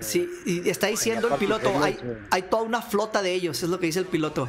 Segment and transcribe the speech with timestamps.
[0.00, 3.68] Sí, y está diciendo el piloto, hay, eh, hay toda una flota de ellos, es
[3.68, 4.48] lo que dice el piloto.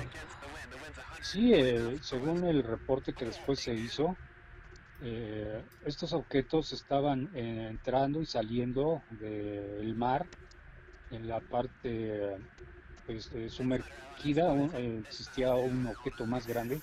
[1.22, 4.18] Sí, eh, según el reporte que después se hizo,
[5.02, 10.26] eh, estos objetos estaban eh, entrando y saliendo del mar
[11.10, 12.38] en la parte
[13.06, 14.52] pues, eh, sumergida.
[14.52, 16.82] un- eh, existía un objeto más grande,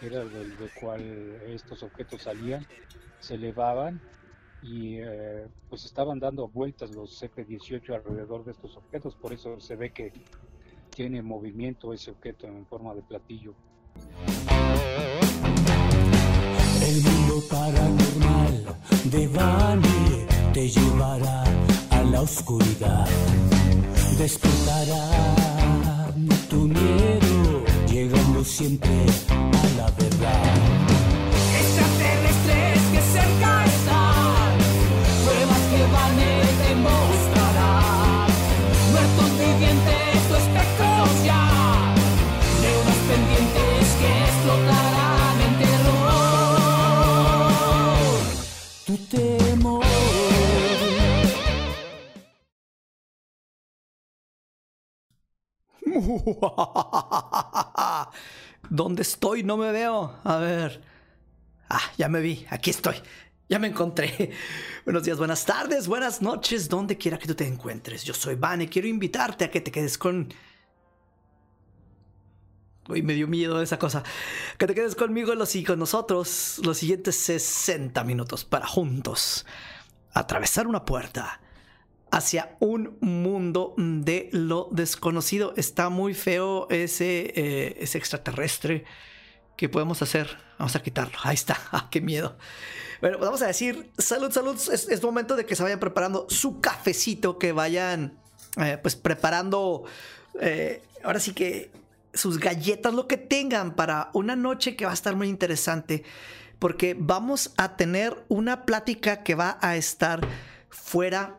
[0.00, 1.00] que era del, del cual
[1.46, 2.66] estos objetos salían,
[3.20, 4.00] se elevaban
[4.64, 9.76] y eh, pues estaban dando vueltas los CP-18 alrededor de estos objetos, por eso se
[9.76, 10.10] ve que
[10.88, 13.54] tiene movimiento ese objeto en forma de platillo.
[16.82, 21.44] El mundo paranormal de Bani te llevará
[21.90, 23.06] a la oscuridad.
[24.18, 26.10] Despertará
[26.48, 29.04] tu miedo, llegando siempre
[29.40, 30.73] a la verdad.
[49.04, 49.84] Temor.
[58.68, 59.42] ¿Dónde estoy?
[59.42, 60.18] No me veo.
[60.24, 60.82] A ver.
[61.68, 62.46] Ah, ya me vi.
[62.50, 62.96] Aquí estoy.
[63.48, 64.30] Ya me encontré.
[64.84, 68.04] Buenos días, buenas tardes, buenas noches, donde quiera que tú te encuentres.
[68.04, 68.68] Yo soy Vane.
[68.68, 70.32] Quiero invitarte a que te quedes con.
[72.88, 74.02] Uy, me dio miedo esa cosa.
[74.58, 79.46] Que te quedes conmigo y con nosotros los siguientes 60 minutos para juntos
[80.12, 81.40] atravesar una puerta
[82.10, 85.54] hacia un mundo de lo desconocido.
[85.56, 88.84] Está muy feo ese, eh, ese extraterrestre.
[89.56, 90.36] ¿Qué podemos hacer?
[90.58, 91.18] Vamos a quitarlo.
[91.22, 91.58] Ahí está.
[91.72, 92.36] Ah, qué miedo.
[93.00, 94.56] Bueno, pues vamos a decir salud, salud.
[94.72, 98.20] Es, es momento de que se vayan preparando su cafecito, que vayan
[98.58, 99.84] eh, pues preparando.
[100.40, 101.72] eh, ahora sí que
[102.14, 106.04] sus galletas, lo que tengan para una noche que va a estar muy interesante.
[106.58, 110.26] Porque vamos a tener una plática que va a estar
[110.70, 111.38] fuera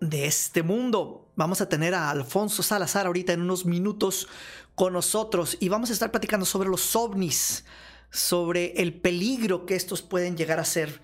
[0.00, 1.30] de este mundo.
[1.36, 4.28] Vamos a tener a Alfonso Salazar ahorita en unos minutos
[4.74, 7.64] con nosotros y vamos a estar platicando sobre los ovnis,
[8.10, 11.00] sobre el peligro que estos pueden llegar a ser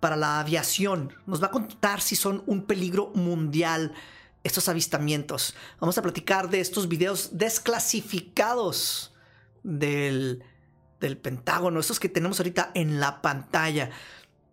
[0.00, 1.12] para la aviación.
[1.26, 3.94] Nos va a contar si son un peligro mundial
[4.46, 5.54] estos avistamientos.
[5.80, 9.14] Vamos a platicar de estos videos desclasificados
[9.62, 10.42] del,
[11.00, 13.90] del Pentágono, estos que tenemos ahorita en la pantalla.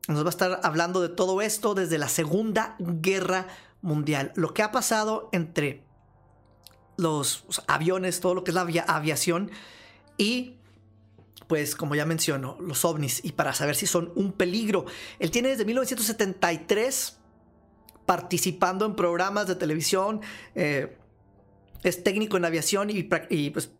[0.08, 3.48] Nos va a estar hablando de todo esto desde la Segunda Guerra
[3.82, 4.32] Mundial.
[4.36, 5.84] Lo que ha pasado entre
[6.98, 9.52] los aviones, todo lo que es la avia- aviación
[10.18, 10.58] y
[11.48, 14.86] pues como ya menciono, los ovnis y para saber si son un peligro.
[15.20, 17.18] Él tiene desde 1973
[18.06, 20.22] participando en programas de televisión,
[20.56, 20.98] eh,
[21.84, 23.72] es técnico en aviación y, pues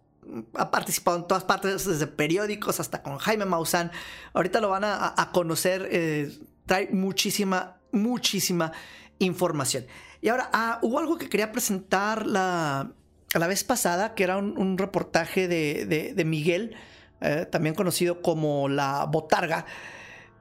[0.56, 3.92] ha participado en todas partes, desde periódicos hasta con Jaime Maussan.
[4.34, 6.32] Ahorita lo van a, a conocer, eh,
[6.66, 8.72] trae muchísima, muchísima
[9.20, 9.86] información.
[10.22, 12.92] Y ahora, ah, hubo algo que quería presentar la,
[13.34, 16.76] la vez pasada, que era un, reportaje de, de- de Miguel,
[17.20, 19.66] eh, también conocido como La Botarga,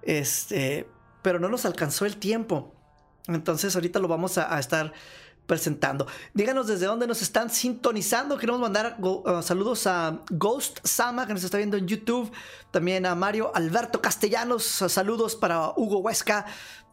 [0.02, 0.86] este,
[1.22, 2.74] pero no nos alcanzó el tiempo.
[3.28, 4.92] Entonces ahorita lo vamos a, estar
[5.46, 6.06] presentando.
[6.34, 8.38] Díganos desde dónde nos están sintonizando.
[8.38, 12.30] Queremos mandar uh, saludos a Ghost Sama, que nos está viendo en YouTube.
[12.70, 14.64] También a Mario Alberto Castellanos.
[14.64, 16.46] Saludos para Hugo Huesca.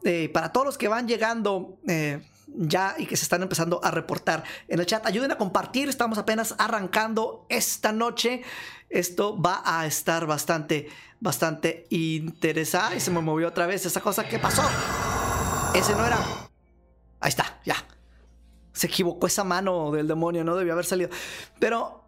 [0.03, 2.22] eh, para todos los que van llegando eh,
[2.56, 5.06] ya y que se están empezando a reportar en el chat.
[5.06, 5.89] Ayuden a compartir.
[5.89, 8.44] Estamos apenas arrancando esta noche.
[8.89, 10.89] Esto va a estar bastante,
[11.19, 13.00] bastante interesante.
[13.00, 14.28] Se me movió otra vez esa cosa.
[14.28, 14.63] ¿Qué pasó?
[15.74, 16.18] Ese no era.
[17.19, 17.75] Ahí está, ya.
[18.74, 21.09] Se equivocó esa mano del demonio, no debió haber salido.
[21.59, 22.03] Pero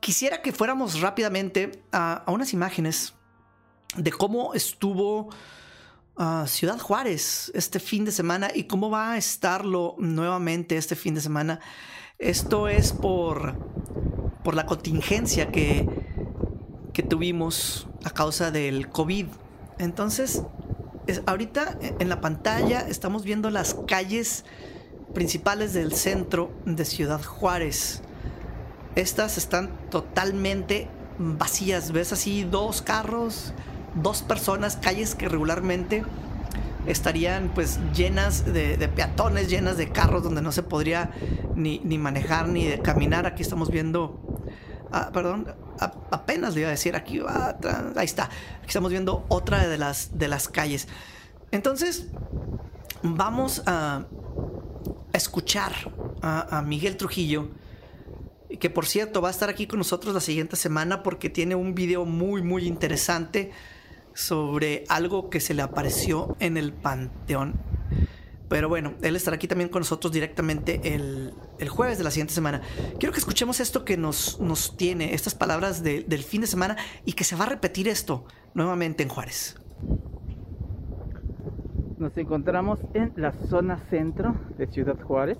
[0.00, 3.14] quisiera que fuéramos rápidamente a, unas imágenes
[3.96, 5.30] de cómo estuvo
[6.16, 11.14] ah, Ciudad Juárez este fin de semana y cómo va a estarlo nuevamente este fin
[11.14, 11.60] de semana.
[12.18, 13.54] Esto es por,
[14.42, 15.88] por la contingencia que,
[16.92, 19.26] que tuvimos a causa del COVID.
[19.78, 20.42] Entonces,
[21.26, 24.44] ahorita en la pantalla estamos viendo las calles
[25.14, 28.02] principales del centro de Ciudad Juárez.
[28.94, 30.88] Estas están totalmente
[31.18, 31.92] vacías.
[31.92, 33.52] Ves así dos carros,
[33.94, 36.04] dos personas, calles que regularmente
[36.86, 41.10] estarían pues llenas de, de peatones, llenas de carros donde no se podría
[41.54, 43.26] ni, ni manejar ni de caminar.
[43.26, 44.20] Aquí estamos viendo,
[44.90, 47.56] ah, perdón, apenas le iba a decir, aquí va,
[47.96, 48.24] ahí está.
[48.24, 50.88] Aquí estamos viendo otra de las, de las calles.
[51.50, 52.06] Entonces,
[53.02, 54.04] vamos a
[55.12, 55.72] escuchar
[56.22, 57.48] a, a Miguel Trujillo,
[58.60, 61.74] que por cierto va a estar aquí con nosotros la siguiente semana porque tiene un
[61.74, 63.52] video muy, muy interesante
[64.14, 67.67] sobre algo que se le apareció en el Panteón.
[68.48, 72.32] Pero bueno, él estará aquí también con nosotros directamente el, el jueves de la siguiente
[72.34, 72.62] semana.
[72.98, 76.76] Quiero que escuchemos esto que nos, nos tiene, estas palabras de- del fin de semana
[77.04, 78.24] y que se va a repetir esto
[78.54, 79.56] nuevamente en Juárez.
[81.98, 85.38] Nos encontramos en la zona centro de Ciudad Juárez.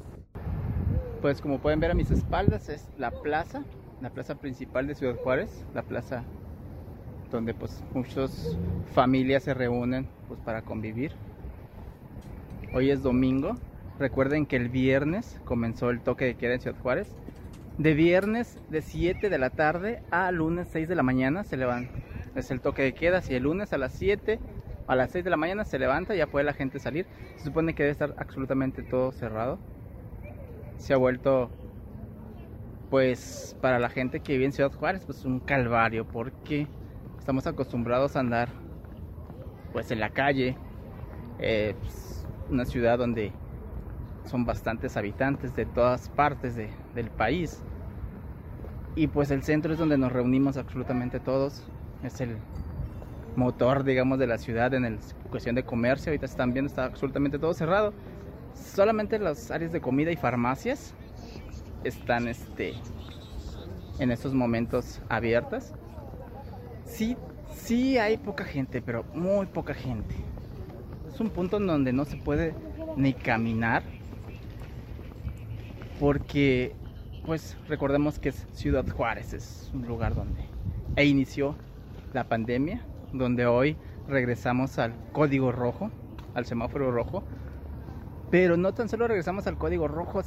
[1.23, 3.65] Pues como pueden ver a mis espaldas es la plaza,
[4.01, 6.25] la plaza principal de Ciudad Juárez, la plaza
[7.31, 8.57] donde pues muchas
[8.93, 11.13] familias se reúnen pues para convivir.
[12.71, 13.57] Hoy es domingo.
[13.99, 17.17] Recuerden que el viernes comenzó el toque de queda en Ciudad Juárez.
[17.79, 21.99] De viernes de 7 de la tarde a lunes 6 de la mañana se levanta.
[22.35, 23.23] Es el toque de queda.
[23.23, 24.39] Si el lunes a las 7
[24.87, 27.07] a las 6 de la mañana se levanta, ya puede la gente salir.
[27.37, 29.59] Se supone que debe estar absolutamente todo cerrado.
[30.77, 31.51] Se ha vuelto,
[32.91, 36.67] pues, para la gente que vive en Ciudad Juárez, pues un calvario, porque
[37.19, 38.51] estamos acostumbrados a andar,
[39.73, 40.57] pues, en la calle.
[41.39, 42.18] Eh, pues,
[42.51, 43.33] una ciudad donde
[44.25, 47.63] son bastantes habitantes de todas partes de- del país.
[48.95, 51.65] Y pues el centro es donde nos reunimos absolutamente todos.
[52.03, 52.37] Es el
[53.37, 54.99] motor, digamos, de la ciudad en el-
[55.31, 56.11] cuestión de comercio.
[56.11, 57.93] Ahorita están viendo, está absolutamente todo cerrado.
[58.55, 60.95] Solamente las áreas de comida y farmacias
[61.85, 62.75] están este,
[64.01, 65.75] en estos momentos abiertas.
[66.85, 67.17] Sí,
[67.55, 70.17] sí hay poca gente, pero muy poca gente.
[71.21, 72.55] Un punto en donde no se puede
[72.97, 73.83] ni caminar.
[75.99, 76.77] Porque,
[77.27, 80.43] pues, recordemos que es Ciudad Juárez, es un lugar donde
[80.95, 81.57] e inició
[82.13, 83.77] la pandemia, donde hoy
[84.09, 85.91] regresamos al código rojo,
[86.35, 87.25] al semáforo rojo.
[88.31, 90.21] Pero no tan solo regresamos al código rojo,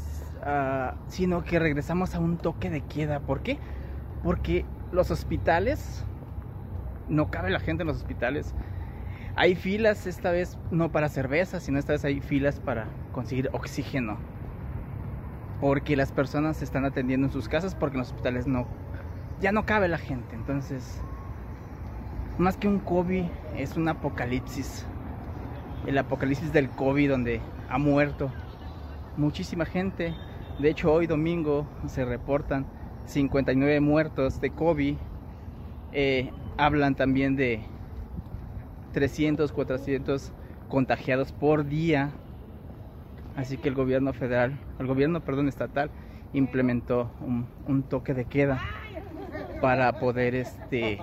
[0.44, 3.20] ah, sino que regresamos a un toque de queda.
[3.20, 3.60] ¿Por qué?
[4.24, 6.04] Porque los hospitales,
[7.08, 8.54] no cabe la gente en los hospitales.
[9.42, 14.20] Hay filas esta vez no para cerveza, sino esta vez hay filas para conseguir oxígeno.
[15.60, 18.68] Porque las personas se están atendiendo en sus casas porque en los hospitales no
[19.40, 20.36] ya no cabe la gente.
[20.36, 21.02] Entonces,
[22.38, 23.24] más que un COVID,
[23.58, 24.86] es un apocalipsis.
[25.88, 28.32] El apocalipsis del COVID donde ha muerto
[29.18, 30.14] muchísima gente.
[30.60, 32.68] De hecho, hoy domingo se reportan
[33.06, 34.98] 59 muertos de COVID.
[35.94, 37.71] Eh, hablan también de
[38.92, 40.32] 300, 400
[40.70, 42.12] contagiados por día.
[43.36, 45.90] Así que el gobierno federal, el gobierno, perdón, estatal,
[46.34, 48.62] implementó un, un toque de queda
[49.62, 51.00] para poder este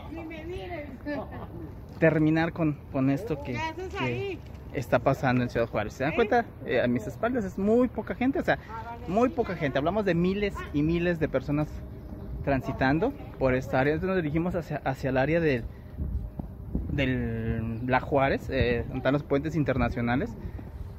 [1.98, 3.58] terminar con, con esto que,
[3.98, 4.38] que
[4.72, 5.94] está pasando en Ciudad Juárez.
[5.94, 6.44] ¿Se dan cuenta?
[6.64, 8.58] Eh, a mis espaldas es muy poca gente, o sea,
[9.08, 9.78] muy poca gente.
[9.78, 11.68] Hablamos de miles y miles de personas
[12.44, 13.94] transitando por esta área.
[13.94, 15.64] Entonces nos dirigimos hacia, hacia el área del
[16.98, 20.36] del La Juárez, eh, están los puentes internacionales,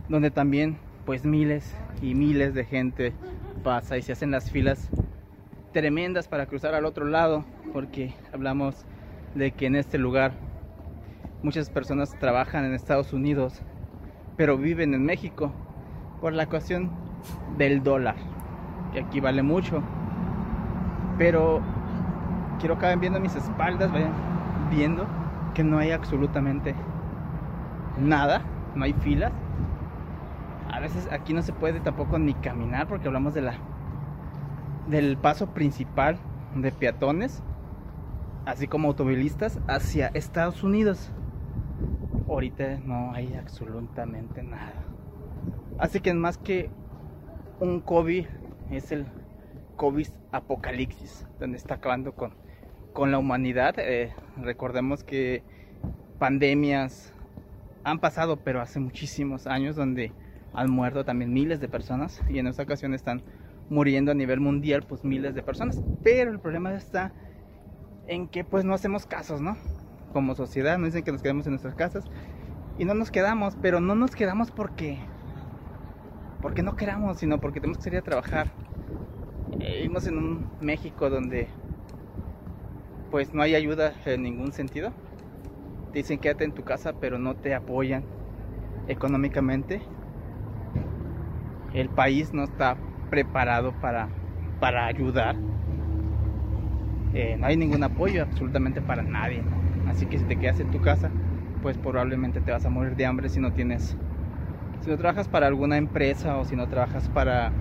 [0.08, 3.14] donde también pues miles y miles de gente
[3.64, 4.90] pasa y se hacen las filas
[5.74, 8.86] tremendas para cruzar al otro lado, porque hablamos
[9.36, 10.32] de que en este lugar
[11.44, 13.62] muchas personas trabajan en Estados Unidos,
[14.38, 15.52] pero viven en México
[16.22, 16.90] por la cuestión
[17.58, 18.16] del dólar,
[18.94, 19.84] que aquí vale mucho.
[21.18, 21.62] Pero
[22.60, 24.14] quiero que vayan viendo mis espaldas, vayan
[24.72, 25.06] viendo
[25.54, 26.76] que no hay absolutamente
[27.98, 28.42] nada,
[28.76, 29.32] no hay filas.
[30.72, 33.54] A veces aquí no se puede tampoco ni caminar porque hablamos de la
[34.88, 36.18] del paso principal
[36.56, 37.44] de peatones,
[38.46, 41.12] así como automovilistas hacia Estados Unidos.
[42.28, 44.74] Ahorita no hay absolutamente nada.
[45.78, 46.70] Así que más que
[47.60, 48.26] un COVID
[48.72, 49.06] es el
[49.78, 52.34] COVID apocalipsis, donde está acabando con,
[52.94, 53.76] con la humanidad.
[53.78, 55.44] Eh, recordemos que
[56.18, 57.14] pandemias
[57.84, 60.12] han pasado, pero hace muchísimos años, donde
[60.54, 63.22] han muerto también miles de personas y en esta ocasión están
[63.70, 65.82] muriendo a nivel mundial pues miles de personas.
[66.04, 67.14] Pero el problema está
[68.08, 69.58] en que pues no hacemos casos, ¿no?
[70.12, 72.06] Como sociedad nos dicen que nos quedemos en nuestras casas
[72.78, 74.98] y no nos quedamos, pero no nos quedamos porque
[76.42, 78.48] porque no queramos, sino porque tenemos que salir a trabajar.
[79.60, 81.50] Eh, vivimos en un México donde
[83.10, 84.94] pues no hay ayuda en ningún sentido.
[85.92, 88.06] Te dicen quédate en tu casa, pero no te apoyan
[88.88, 89.84] económicamente.
[91.72, 94.12] El país no está preparado para,
[94.60, 95.38] para ayudar.
[97.12, 99.46] Eh, no hay ningún apoyo absolutamente para nadie.
[99.86, 101.14] Así que si te quedas en tu casa,
[101.60, 103.98] pues probablemente te vas a morir de hambre si no tienes
[104.82, 107.56] si no trabajas para alguna empresa o si no trabajas para,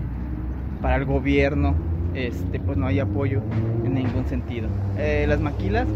[0.80, 1.80] para el gobierno,
[2.14, 3.40] este, pues no hay apoyo
[3.84, 4.68] en ningún sentido.
[4.96, 5.86] Eh, las maquilas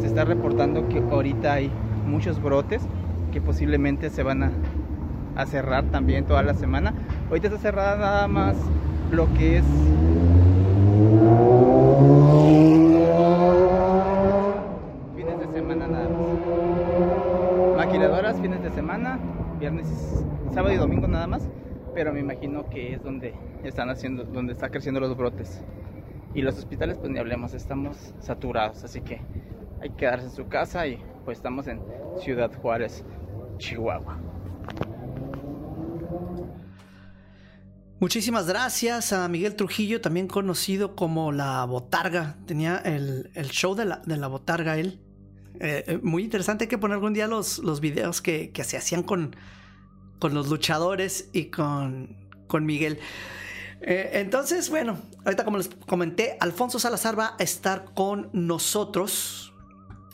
[0.00, 1.70] se está reportando que ahorita hay
[2.06, 2.82] muchos brotes
[3.32, 4.50] que posiblemente se van a,
[5.36, 6.94] a cerrar también toda la semana.
[7.28, 8.56] Ahorita está cerrada nada más
[9.10, 9.64] lo que es
[15.14, 17.76] fines de semana nada más.
[17.76, 19.18] Maquiladoras fines de semana,
[19.60, 19.86] viernes,
[20.52, 21.48] sábado y domingo nada más,
[21.96, 23.32] pero me imagino que es donde
[23.64, 25.62] están haciendo, donde está creciendo los brotes.
[26.34, 29.22] Y los hospitales, pues ni hablemos, estamos saturados, así que
[29.80, 31.80] hay que quedarse en su casa y pues estamos en
[32.18, 33.02] Ciudad Juárez,
[33.56, 34.20] Chihuahua.
[37.98, 42.36] Muchísimas gracias a Miguel Trujillo, también conocido como La Botarga.
[42.44, 45.00] Tenía el, el show de la, de la Botarga él.
[45.60, 48.76] Eh, eh, muy interesante, hay que poner algún día los, los videos que, que se
[48.76, 49.34] hacían con,
[50.18, 52.98] con los luchadores y con, con Miguel.
[53.82, 59.52] Eh, entonces, bueno, ahorita como les comenté, Alfonso Salazar va a estar con nosotros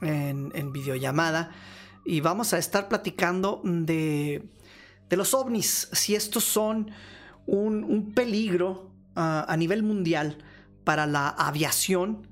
[0.01, 1.53] en, en videollamada
[2.05, 4.49] y vamos a estar platicando de,
[5.09, 6.91] de los ovnis, si estos son
[7.47, 10.39] un, un peligro uh, a nivel mundial
[10.85, 12.27] para la aviación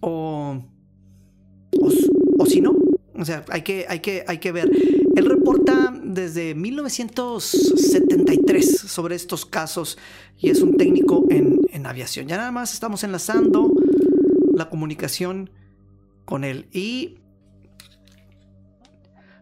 [0.00, 0.62] o,
[1.72, 1.88] o,
[2.38, 2.72] o, si no.
[3.14, 4.70] O sea, hay que, hay, que, hay que ver.
[5.16, 5.87] Él reporta
[6.18, 9.96] desde 1973 sobre estos casos
[10.36, 11.56] y es un técnico en,
[11.86, 12.26] aviación.
[12.26, 13.72] Ya nada más estamos enlazando
[14.52, 15.50] la comunicación
[16.26, 16.68] con él.
[16.70, 17.20] Y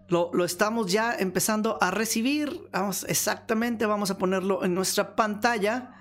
[0.09, 2.69] lo, lo, estamos ya empezando a recibir.
[2.71, 5.93] Vamos, exactamente, vamos a ponerlo en nuestra pantalla.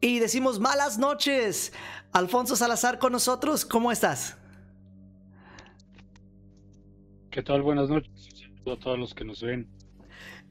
[0.00, 1.72] Y decimos malas noches.
[2.12, 4.36] Alfonso Salazar con nosotros, ¿cómo estás?
[7.36, 7.60] ¿Qué tal?
[7.60, 8.10] Buenas noches.
[8.64, 9.68] A todos los que nos ven.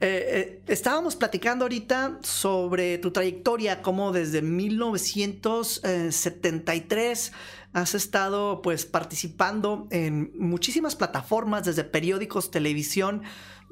[0.00, 7.32] eh, estábamos platicando ahorita sobre tu trayectoria, como desde 1973
[7.72, 13.24] has estado pues participando en muchísimas plataformas, desde periódicos, televisión,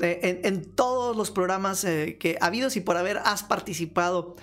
[0.02, 4.34] eh, en, todos los programas que ha habido y por haber has participado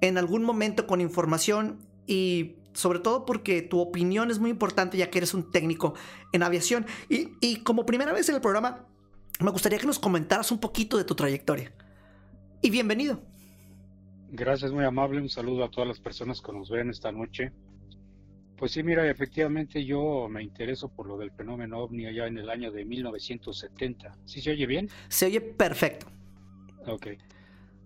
[0.00, 5.10] en algún momento con información y sobre todo porque tu opinión es muy importante ya
[5.10, 5.94] que eres un técnico
[6.32, 6.86] en aviación.
[7.08, 8.86] Y, y como primera vez en el programa,
[9.40, 11.72] me gustaría que nos comentaras un poquito de tu trayectoria.
[12.62, 13.22] Y bienvenido.
[14.32, 15.20] Gracias, muy amable.
[15.20, 17.52] Un saludo a todas las personas que nos ven esta noche.
[18.56, 22.50] Pues sí, mira, efectivamente yo me intereso por lo del fenómeno ovni allá en el
[22.50, 24.18] año de 1970.
[24.26, 24.88] ¿Sí se oye bien?
[25.08, 26.06] Se oye perfecto.
[26.86, 27.08] Ok.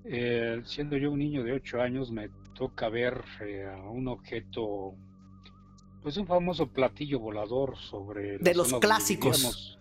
[0.05, 4.95] Eh, siendo yo un niño de 8 años me toca ver eh, un objeto,
[6.03, 8.39] pues un famoso platillo volador sobre...
[8.39, 9.79] De los clásicos.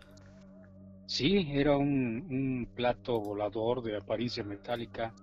[1.05, 5.13] Sí, era un, un, plato volador de apariencia metálica.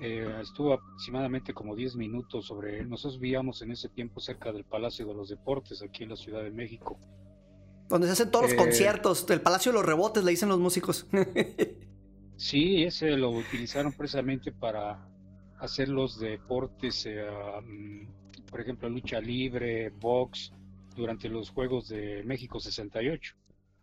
[0.00, 2.88] Eh, estuvo aproximadamente como 10 minutos sobre él.
[2.88, 6.42] Nosotros vivíamos en ese tiempo cerca del Palacio de los Deportes, aquí en la Ciudad
[6.42, 6.98] de México.
[7.88, 10.58] Donde se hacen todos eh, los conciertos, del Palacio de los Rebotes, le dicen los
[10.58, 11.06] músicos.
[12.36, 15.06] sí, ese lo utilizaron precisamente para
[15.58, 17.24] hacer los deportes, eh,
[17.58, 18.06] um,
[18.50, 20.52] por ejemplo, lucha libre, box,
[20.94, 23.34] durante los Juegos de México 68.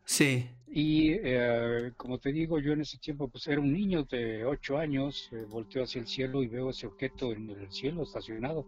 [0.06, 0.50] Sí.
[0.68, 4.78] Y eh, como te digo, yo en ese tiempo pues era un niño de 8
[4.78, 8.66] años, eh, volteo hacia el cielo y veo ese objeto en el cielo estacionado.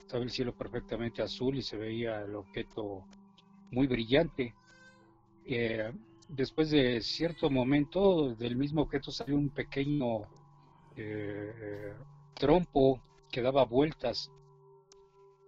[0.00, 3.06] Estaba el cielo perfectamente azul y se veía el objeto
[3.70, 4.54] muy brillante.
[5.46, 5.92] Eh,
[6.28, 10.22] después de cierto momento del mismo objeto salió un pequeño
[10.96, 11.94] eh,
[12.34, 14.30] trompo que daba vueltas.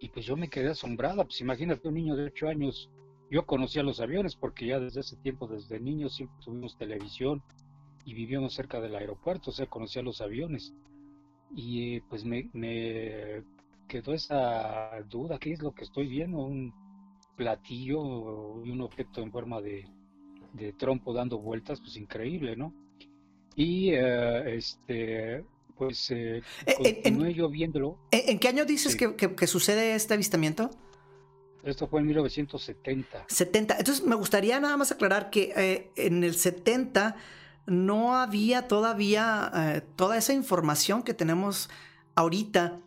[0.01, 2.91] Y pues yo me quedé asombrada, pues imagínate un niño de 8 años
[3.31, 7.43] yo conocía los aviones porque ya desde ese tiempo, desde niños, siempre tuvimos televisión
[8.05, 10.73] y vivíamos cerca del aeropuerto, o sea, conocía los aviones.
[11.51, 13.43] Y pues me, me
[13.89, 16.39] quedó esa duda, ¿qué es lo que estoy viendo?
[16.39, 16.73] Un
[17.37, 19.89] platillo y un objeto en forma de,
[20.53, 22.73] de trompo dando vueltas, pues increíble, ¿no?
[23.57, 25.45] Y uh, este,
[25.77, 26.43] pues eh,
[26.77, 27.99] continué en, yo viéndolo.
[28.11, 28.99] ¿En qué año dices sí.
[28.99, 30.71] que, que, que, sucede este avistamiento?
[31.65, 33.25] Esto fue en 1970.
[33.27, 33.79] 70.
[33.79, 37.17] Entonces me gustaría nada más aclarar que eh, en el 70
[37.67, 41.71] no había todavía eh, toda esa información que tenemos
[42.15, 42.81] ahorita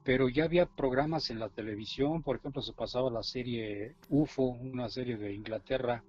[0.08, 4.88] pero ya había programas en la televisión, por ejemplo, se pasaba la serie UFO, una
[4.88, 6.02] serie de Inglaterra,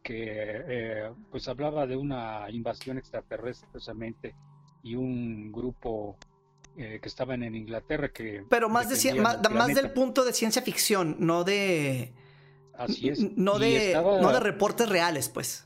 [0.00, 4.36] que eh, pues hablaba de una invasión extraterrestre precisamente
[4.84, 6.16] y un grupo
[6.76, 8.44] eh, que estaban en Inglaterra que...
[8.48, 12.12] Pero más, de, más, más, del punto de ciencia ficción, no de...
[12.78, 13.36] Así es.
[13.36, 15.65] No de, no de reportes reales, pues.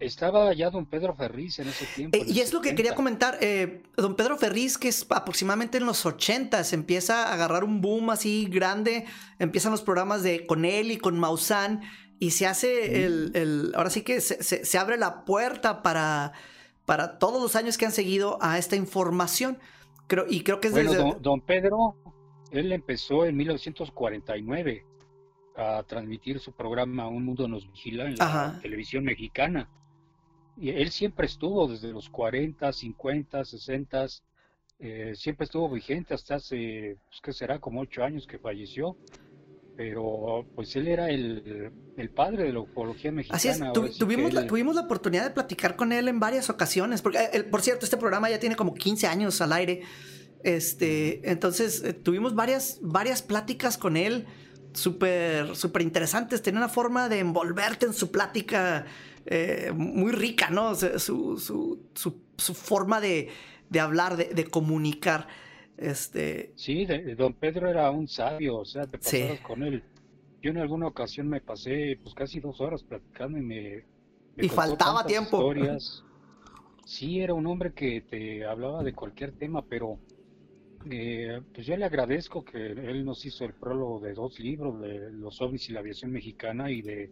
[0.00, 2.16] Estaba ya don Pedro Ferriz en ese tiempo.
[2.16, 3.38] Eh, y es lo que quería comentar.
[3.40, 7.80] Eh, don Pedro Ferriz, que es aproximadamente en los 80 se empieza a agarrar un
[7.80, 9.06] boom así grande.
[9.38, 11.82] Empiezan los programas de con él y con Maussan.
[12.20, 16.32] Y se hace el, Ahora sí que se, abre la puerta para,
[16.84, 19.58] para todos los años que han seguido a esta información.
[20.06, 21.96] Creo, y creo que es bueno, don, don Pedro,
[22.50, 24.84] él empezó en 1949
[25.56, 29.68] a transmitir su programa Un Mundo Nos Vigila en la televisión mexicana
[30.60, 34.06] y él siempre estuvo desde los 40, 50, 60,
[35.14, 38.96] siempre estuvo vigente hasta hace, pues que será como ocho años que falleció.
[39.78, 41.70] Pero pues él era el,
[42.12, 43.36] padre de la ufología mexicana.
[43.36, 47.20] Así es, tuvimos, la, tuvimos la oportunidad de platicar con él en varias ocasiones, porque
[47.32, 49.82] eh, por cierto, este programa ya tiene como 15 años al aire.
[50.42, 54.26] Este, entonces eh, tuvimos varias, varias pláticas con él
[54.72, 56.42] súper súper interesantes.
[56.42, 58.84] Tenía una forma de envolverte en su plática
[59.30, 60.74] eh, muy rica, ¿no?
[60.74, 61.76] su,
[62.54, 63.28] forma de,
[63.78, 65.28] hablar, de, comunicar.
[65.76, 66.52] Este...
[66.56, 69.82] Sí, don Pedro era un sabio, o sea, te pasabas con él.
[70.40, 73.84] Yo en alguna ocasión me pasé pues casi dos horas platicando y me...
[74.38, 75.36] y faltaba tiempo.
[75.36, 76.04] Historias.
[76.86, 79.98] Sí, era un hombre que te hablaba de cualquier tema, pero
[80.90, 85.10] eh, pues yo le agradezco que él nos hizo el prólogo de dos libros, de
[85.10, 87.10] Los ovnis y la aviación mexicana y de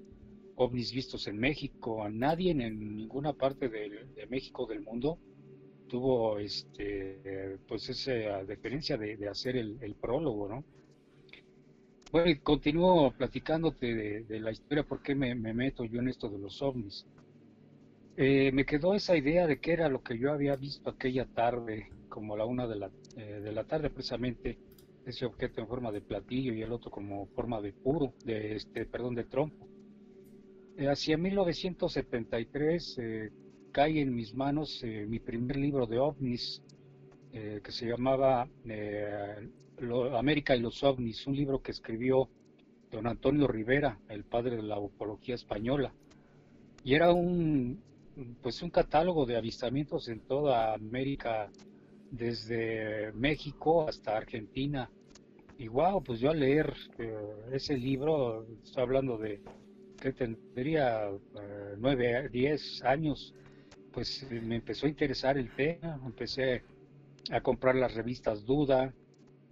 [0.56, 2.02] ovnis vistos en México.
[2.02, 5.18] A nadie en ninguna parte de, México del mundo
[5.88, 10.64] tuvo este pues esa deferencia de, hacer el, prólogo, ¿no?
[12.10, 16.60] Bueno, continúo platicándote de, la historia, por qué me, meto yo en esto de los
[16.62, 17.06] ovnis.
[18.16, 21.90] Eh, me quedó esa idea de qué era lo que yo había visto aquella tarde,
[22.08, 24.58] como la una de la, eh, de la tarde precisamente,
[25.04, 28.86] ese objeto en forma de platillo y el otro como forma de puro, de este,
[28.86, 29.65] perdón, de trompo.
[30.78, 33.30] Eh, hacia 1973 eh,
[33.72, 36.62] cae en mis manos eh, mi primer libro de ovnis,
[37.32, 38.48] que se llamaba
[40.18, 42.30] América y los ovnis, un libro que escribió
[42.90, 45.92] don Antonio Rivera, el padre de la ufología española.
[46.82, 47.78] Y era un,
[48.40, 51.50] pues un catálogo de avistamientos en toda América,
[52.10, 54.90] desde México hasta Argentina.
[55.58, 56.72] Y wow, pues yo al leer
[57.52, 59.42] ese libro, estoy hablando de
[59.96, 63.34] que tendría eh, nueve, diez años,
[63.92, 66.62] pues me empezó a interesar el tema, empecé
[67.30, 68.92] a comprar las revistas Duda,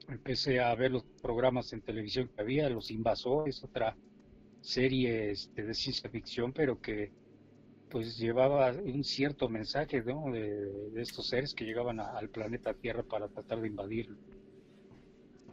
[0.09, 3.97] empecé a ver los programas en televisión que había, Los Invasores, otra
[4.61, 7.11] serie este, de ciencia ficción, pero que
[7.91, 13.61] pues llevaba un cierto mensaje de, estos seres que llegaban al planeta Tierra para tratar
[13.61, 14.17] de invadirlo.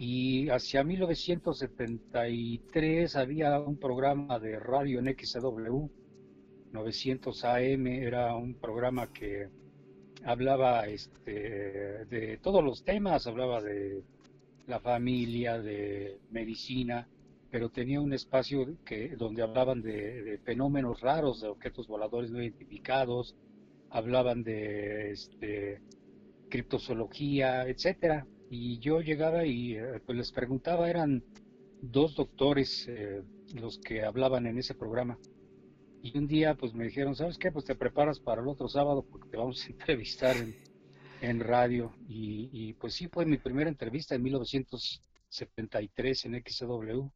[0.03, 5.91] Y hacia 1973 había un programa de radio en XW,
[6.71, 9.47] 900 AM, era un programa que
[10.25, 14.01] hablaba este, de todos los temas, hablaba de
[14.65, 17.07] la familia, de medicina,
[17.51, 22.41] pero tenía un espacio que, donde hablaban de, de fenómenos raros, de objetos voladores no
[22.41, 23.35] identificados,
[23.91, 25.79] hablaban de este,
[26.49, 31.23] criptozoología, etcétera y yo llegaba y eh, pues les preguntaba, eran
[31.81, 33.23] dos doctores eh,
[33.55, 35.17] los que hablaban en ese programa.
[36.03, 37.49] Y un día pues me dijeron, ¿sabes qué?
[37.49, 40.35] Pues te preparas para el otro sábado porque te vamos a entrevistar
[41.21, 41.93] en, radio.
[42.09, 47.07] Y, pues sí, fue mi primera entrevista en 1973 en XW.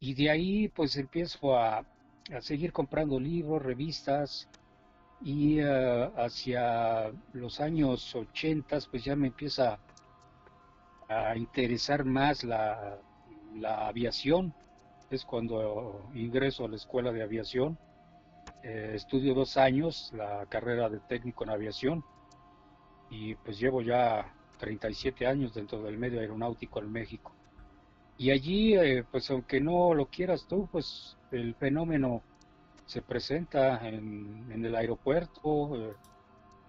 [0.00, 4.48] Y de ahí pues empiezo a, a seguir comprando libros, revistas,
[5.20, 9.78] y eh, hacia los años 80 pues ya me empieza
[11.12, 12.98] a interesar más la,
[13.64, 14.54] aviación.
[15.10, 17.78] Es cuando ingreso a la escuela de aviación
[18.62, 22.04] eh, estudio dos años la carrera de técnico en aviación
[23.10, 27.32] y pues llevo ya 37 años dentro del medio aeronáutico en México.
[28.16, 32.22] Y allí, eh, pues aunque no lo quieras tú, pues el fenómeno
[32.86, 35.76] se presenta en, el aeropuerto.
[35.76, 35.92] Eh,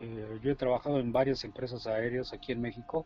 [0.01, 3.05] eh, yo he trabajado en varias empresas aéreas aquí en México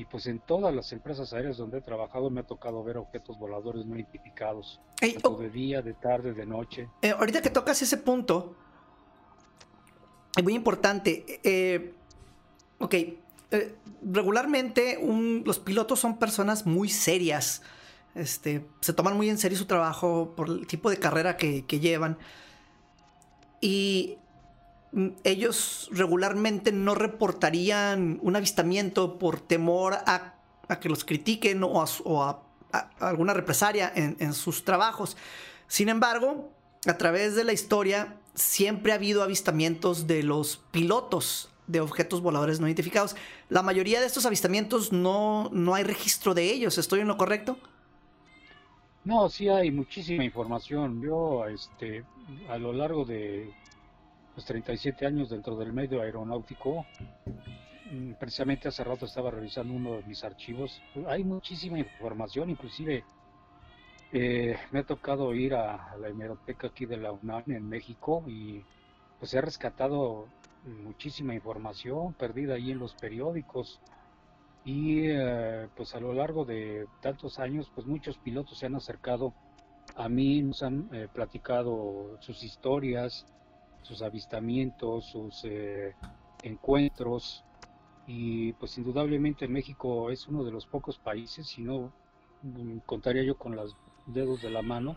[0.00, 3.38] y pues en todas las empresas aéreas donde he trabajado me ha tocado ver objetos
[3.38, 5.38] voladores no identificados, tanto oh.
[5.38, 6.88] de día, de tarde, de noche.
[7.18, 8.56] ahorita que tocas ese punto,
[10.34, 11.92] es muy importante.
[12.78, 14.98] ok, eh, regularmente
[15.44, 17.60] los pilotos son personas muy serias.
[18.14, 22.16] Este, se toman muy en serio su trabajo por el tipo de carrera que, llevan.
[23.60, 24.16] Y
[25.24, 30.34] ellos regularmente no reportarían un avistamiento por temor a,
[30.80, 31.82] que los critiquen o
[32.22, 32.42] a,
[33.00, 35.16] alguna represalia en, en, sus trabajos.
[35.66, 36.52] Sin embargo,
[36.86, 42.58] a través de la historia siempre ha habido avistamientos de los pilotos de objetos voladores
[42.58, 43.16] no identificados.
[43.48, 47.56] La mayoría de estos avistamientos no, no hay registro de ellos, ¿estoy en lo correcto?
[49.04, 51.00] No, sí hay muchísima información.
[51.00, 52.04] Yo, este,
[52.48, 53.50] a lo largo de
[54.36, 56.86] los 37 años dentro del medio aeronáutico,
[57.90, 60.80] mm, precisamente hace rato estaba revisando uno de mis archivos.
[61.06, 63.04] Hay muchísima información, inclusive
[64.12, 68.24] eh, me ha tocado ir a, a, la hemeroteca aquí de la UNAM en México
[68.26, 68.64] y
[69.18, 70.26] pues he rescatado
[70.64, 73.80] muchísima información perdida ahí en los periódicos
[74.64, 79.32] y eh, pues a lo largo de tantos años pues muchos pilotos se han acercado
[79.96, 83.26] a mí, nos han eh, platicado sus historias,
[83.82, 85.94] sus avistamientos, sus eh,
[86.42, 87.44] encuentros.
[88.06, 91.92] Y pues indudablemente México es uno de los pocos países, si no
[92.42, 94.96] mm, contaría yo con los dedos de la mano,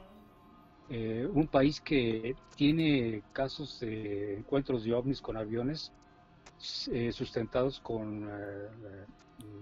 [0.89, 5.91] eh, un país que tiene casos de encuentros de ovnis con aviones
[6.91, 8.29] eh, sustentados con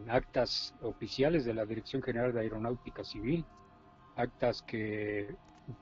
[0.08, 3.46] actas oficiales de la Dirección General de Aeronáutica Civil,
[4.16, 5.36] actas que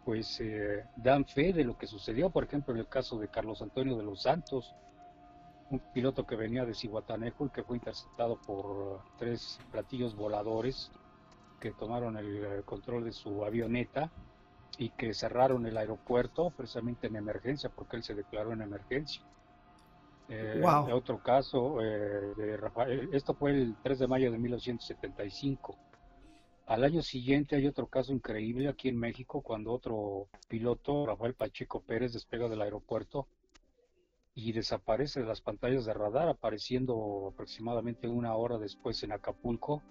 [0.05, 0.41] pues
[0.97, 4.03] dan fe de lo que sucedió, por ejemplo, en el caso de Carlos Antonio de
[4.03, 4.75] los Santos,
[5.69, 10.91] un piloto que venía de Cihuatanejo y que fue interceptado por tres platillos voladores
[11.59, 14.09] que tomaron el control de su avioneta
[14.77, 19.21] y que cerraron el aeropuerto precisamente en emergencia porque él se declaró en emergencia.
[20.29, 20.61] Eh,
[20.93, 25.75] Otro caso eh, de Rafael, esto fue el 3 de mayo de 1975.
[26.69, 31.81] Al año siguiente hay otro caso increíble aquí en México cuando otro piloto, Rafael Pacheco
[31.81, 33.27] Pérez, despega del aeropuerto
[34.35, 39.81] y desaparece de las pantallas de radar, apareciendo aproximadamente una hora después en Acapulco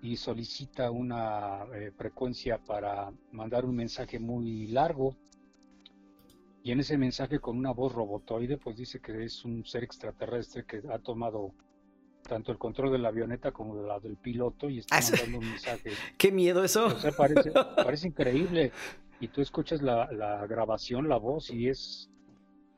[0.00, 5.14] y solicita una eh, frecuencia para mandar un mensaje muy largo.
[6.62, 10.64] Y en ese mensaje con una voz robotoide, pues dice que es un ser extraterrestre
[10.64, 11.52] que ha tomado
[12.22, 15.38] tanto el control de la avioneta como de la del piloto y está ah, mandando
[15.38, 15.90] un mensaje.
[16.18, 16.88] Qué miedo eso.
[17.16, 18.72] parece, parece increíble.
[19.20, 22.10] Y tú escuchas la, la grabación, la voz, y es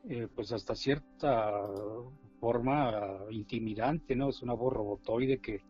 [0.06, 1.50] eh, pues hasta cierta
[2.38, 2.92] forma
[3.30, 4.28] intimidante, ¿no?
[4.28, 5.62] Es una voz robotoide que,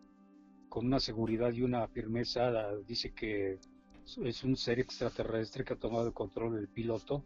[0.67, 2.51] con una seguridad y una firmeza
[2.85, 3.59] dice que
[4.23, 7.23] es un ser extraterrestre que ha tomado el control del piloto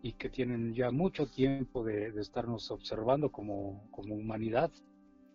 [0.00, 4.70] y que tienen ya mucho tiempo de, estarnos observando como, como humanidad.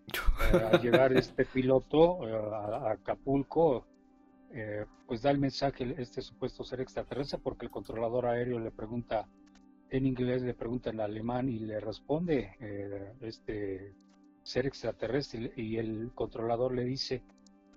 [0.53, 3.85] Eh, al llegar este piloto eh, a, Acapulco,
[4.51, 9.27] eh, pues da el mensaje este supuesto ser extraterrestre porque el controlador aéreo le pregunta
[9.91, 12.55] en inglés, le pregunta en alemán y le responde
[13.21, 13.93] este
[14.43, 15.53] ser extraterrestre.
[15.55, 17.23] Y el controlador le dice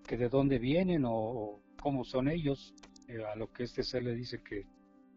[0.06, 2.74] que de dónde vienen o, cómo son ellos,
[3.08, 4.66] eh, a lo que este ser le dice que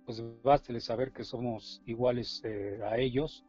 [0.06, 3.43] pues bástele saber que somos iguales eh, a ellos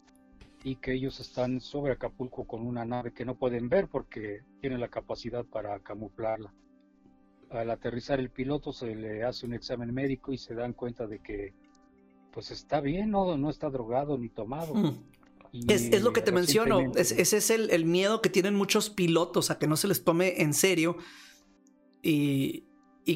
[0.65, 4.81] y que ellos están sobre Acapulco con una nave que no pueden ver porque tienen
[4.81, 6.53] la capacidad para camuflarla.
[7.51, 11.21] Al aterrizar el piloto se le hace un examen médico y se dan cuenta de
[11.21, 11.55] que
[12.33, 14.75] pues está bien, no, no está drogado ni tomado.
[14.75, 14.99] Hmm.
[15.67, 19.59] Es, lo que te menciono, ese es el, el, miedo que tienen muchos pilotos a
[19.59, 20.99] que no se les tome en serio
[22.03, 22.65] y,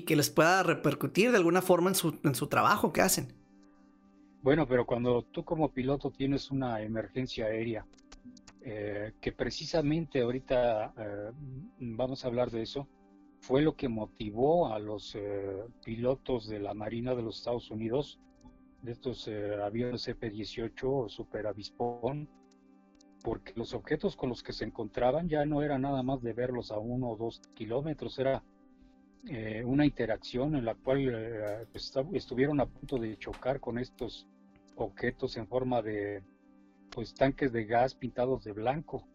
[0.06, 3.34] que les pueda repercutir de alguna forma en su, en su trabajo que hacen.
[4.42, 7.86] Bueno, pero cuando tú como piloto tienes una emergencia aérea,
[8.60, 11.30] eh, que precisamente ahorita eh,
[11.78, 12.88] vamos a hablar de eso,
[13.38, 18.18] fue lo que motivó a los eh, pilotos de la Marina de los Estados Unidos,
[18.82, 19.28] de estos
[19.64, 22.28] aviones F-18 Super Avispón,
[23.22, 26.72] porque los objetos con los que se encontraban ya no era nada más de verlos
[26.72, 28.42] a uno o dos kilómetros, era
[29.28, 31.66] eh, una interacción en la cual eh,
[32.12, 34.26] estuvieron a punto de chocar con estos
[34.76, 36.22] objetos en forma de
[36.90, 39.06] pues tanques de gas pintados de blanco,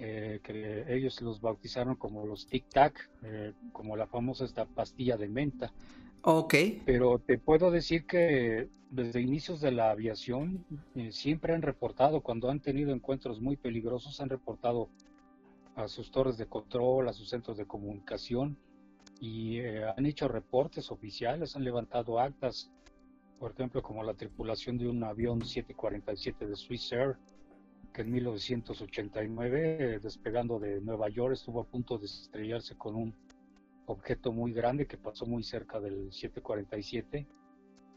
[0.00, 5.16] eh, que ellos los bautizaron como los Tic Tac, eh, como la famosa esta pastilla
[5.16, 5.72] de menta.
[6.22, 6.54] Ok.
[6.84, 10.64] Pero te puedo decir que desde inicios de la aviación
[10.94, 14.88] eh, siempre han reportado, cuando han tenido encuentros muy peligrosos, han reportado
[15.74, 18.56] a sus torres de control, a sus centros de comunicación
[19.20, 22.70] y han hecho reportes oficiales, han levantado actas
[23.38, 27.16] por ejemplo, como la tripulación de un avión 747 de Swiss Air,
[27.92, 33.14] que en 1989, despegando de Nueva York, estuvo a punto de estrellarse con un
[33.86, 37.26] objeto muy grande que pasó muy cerca del 747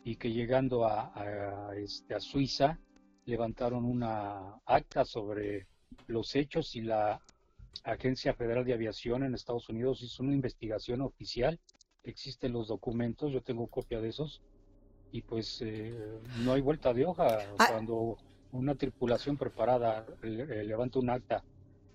[0.04, 2.80] y que llegando a, este, a Suiza
[3.26, 5.68] levantaron una acta sobre
[6.08, 7.22] los hechos y la
[7.84, 11.60] Agencia Federal de Aviación en Estados Unidos hizo una investigación oficial.
[12.04, 14.42] Existen los documentos, yo tengo copia de esos,
[15.12, 15.94] y pues eh,
[16.44, 17.68] no hay vuelta de hoja Ah.
[17.72, 18.18] cuando
[18.52, 21.44] una tripulación preparada levanta un acta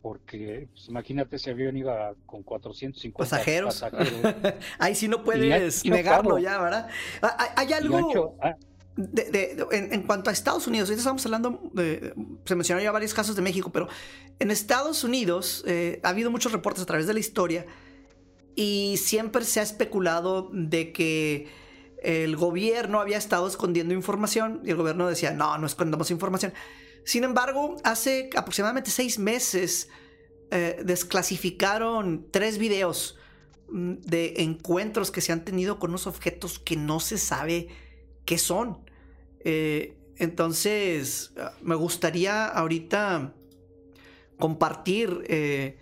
[0.02, 3.80] porque pues, imagínate ese avión iba con 450 Pasajeros.
[3.80, 4.34] pasajeros
[4.78, 6.88] Ahí sí no puedes negarlo ya, ¿verdad?
[7.22, 8.54] Ah, Hay, hay algo ah,
[8.96, 12.84] de- de- de- en, en cuanto a Estados Unidos, ahorita estamos hablando, de, se mencionaron
[12.84, 13.88] ya varios casos de México, pero
[14.38, 17.66] en Estados Unidos eh, ha habido muchos reportes a través de la historia
[18.54, 21.48] y siempre se ha especulado de que
[22.06, 26.54] el gobierno había estado escondiendo información y el gobierno decía, no, no escondemos información.
[27.04, 29.88] Sin embargo, hace aproximadamente seis meses
[30.52, 33.18] eh, desclasificaron tres videos
[33.72, 37.70] mm, de encuentros que se han tenido con unos objetos que no se sabe
[38.24, 38.88] qué son.
[39.40, 43.34] Eh, entonces, me gustaría ahorita
[44.38, 45.76] compartir eh,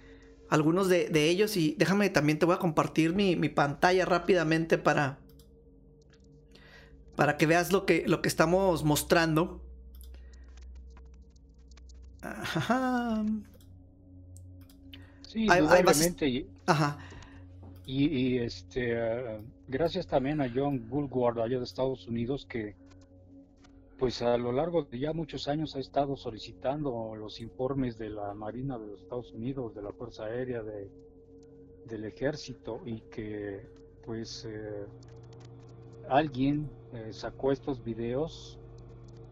[0.48, 5.23] algunos de, ellos y déjame también te voy a compartir mi pantalla rápidamente para,
[7.16, 9.60] para que veas lo que, lo que estamos mostrando.
[12.22, 13.24] Ajá.
[15.28, 16.98] sí, Hay- indudablemente Ajá.
[17.84, 22.76] y, y, este eh, gracias también a John Woolward allá de Estados Unidos que
[23.98, 28.32] pues a lo largo de ya muchos años ha estado solicitando los informes de la
[28.34, 30.90] Marina de los Estados Unidos, de la Fuerza Aérea, de,
[31.86, 33.68] del Ejército y que
[34.04, 34.86] pues eh,
[36.08, 38.58] alguien eh, sacó estos videos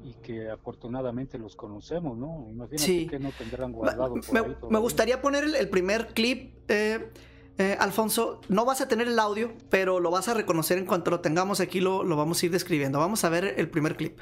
[0.05, 2.47] y que afortunadamente los conocemos, ¿no?
[2.51, 3.07] Imagínate Sí.
[3.07, 7.11] que no tendrán guardado por me- ahí me gustaría poner el, el primer clip, eh,
[7.59, 8.41] eh, Alfonso.
[8.49, 11.61] No vas a tener el audio, pero lo vas a reconocer en cuanto lo tengamos
[11.61, 12.99] aquí, lo, lo vamos a ir describiendo.
[12.99, 14.19] Vamos a ver el primer clip.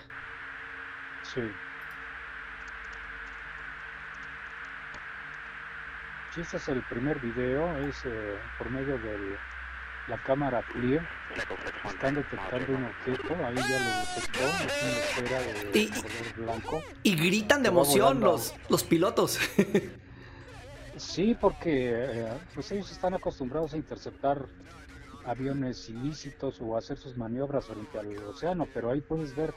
[1.35, 1.41] Sí.
[6.39, 9.37] Este es el primer video, es eh, por medio de
[10.11, 11.01] la cámara FLIR.
[11.89, 15.41] Están detectando un objeto, ahí ya lo detectó, es una esfera
[15.73, 16.83] de Y- color blanco.
[17.05, 19.39] Y gritan de emoción los, los pilotos.
[20.97, 24.45] Sí, porque eh, pues ellos están acostumbrados a interceptar
[25.25, 29.55] aviones ilícitos o hacer sus maniobras frente al océano, pero ahí puedes ver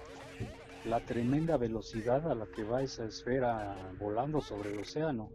[0.85, 5.29] la tremenda velocidad a la que va esa esfera volando sobre el océano.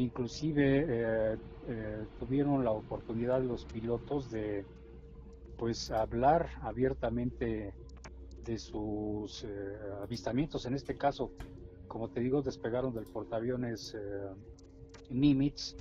[0.00, 1.36] Inclusive eh,
[1.68, 4.64] eh, tuvieron la oportunidad los pilotos de
[5.58, 7.74] pues hablar abiertamente
[8.42, 10.64] de sus eh, avistamientos.
[10.64, 11.32] En este caso,
[11.86, 13.94] como te digo, despegaron del portaaviones
[15.10, 15.76] Nimitz,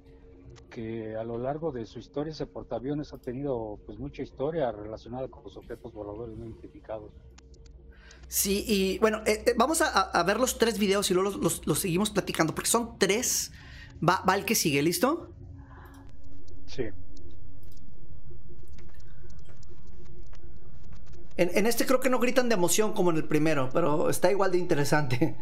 [0.70, 5.30] que a lo largo de su historia ese portaaviones ha tenido pues mucha historia relacionada
[5.30, 7.12] con los objetos voladores no identificados.
[8.28, 9.22] Sí, y bueno,
[9.56, 13.54] vamos a, ver los tres videos y luego los- los seguimos platicando, porque son tres.
[14.08, 15.36] Va, va el que sigue, ¿listo?
[16.66, 16.84] Sí,
[21.38, 24.30] En, en este creo que no gritan de emoción como en el primero, pero está
[24.32, 25.38] igual de interesante.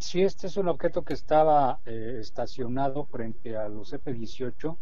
[0.00, 4.76] sí, este es un objeto que estaba eh, estacionado frente a los F-18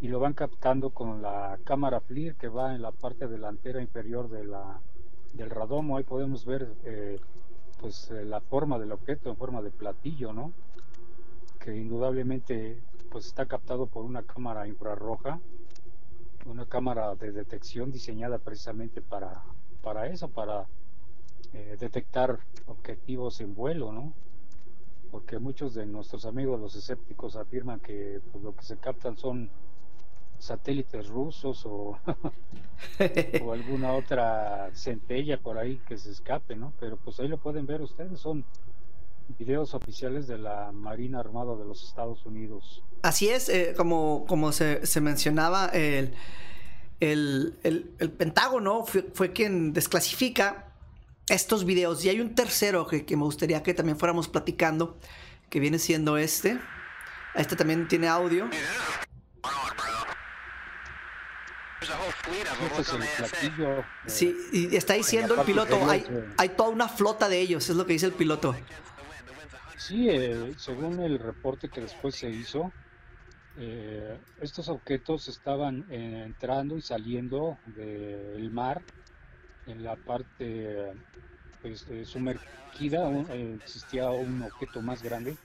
[0.00, 4.28] y lo van captando con la cámara FLIR que va en la parte delantera inferior
[4.28, 4.82] de la,
[5.32, 5.96] del radomo.
[5.96, 7.20] Ahí podemos ver eh,
[7.78, 10.54] pues eh, la forma del objeto en forma de platillo, ¿no?
[11.66, 15.40] Que indudablemente pues está captado por una cámara infrarroja,
[16.44, 19.42] una cámara de detección diseñada precisamente para,
[19.82, 20.68] para eso, para
[21.54, 24.12] eh, detectar objetivos en vuelo, ¿no?
[25.10, 29.50] Porque muchos de nuestros amigos los escépticos afirman que pues, lo que se captan son
[30.38, 31.98] satélites rusos o,
[33.42, 36.72] o alguna otra centella por ahí que se escape, ¿no?
[36.78, 38.44] Pero pues ahí lo pueden ver ustedes, son
[39.38, 42.82] videos oficiales de la Marina Armada de los Estados Unidos.
[43.02, 46.14] Así es, eh, como, como se, se mencionaba, el,
[47.00, 50.72] el- el- el Pentágono fue, fue quien desclasifica
[51.28, 52.04] estos videos.
[52.04, 54.96] Y hay un tercero que, que me gustaría que también fuéramos platicando,
[55.50, 56.58] que viene siendo este.
[57.34, 58.48] Este también tiene audio.
[62.78, 63.78] Este es el platillo.
[63.80, 66.04] eh, Sí, y está diciendo el piloto, hay,
[66.38, 68.56] hay toda una flota de ellos, es lo que dice el piloto.
[69.86, 72.72] Sí, eh, según el reporte que después se hizo,
[73.56, 78.82] eh, estos objetos estaban eh, entrando y saliendo del mar
[79.64, 80.92] en la parte
[81.62, 83.08] pues, sumergida.
[83.62, 85.36] existía un objeto más grande,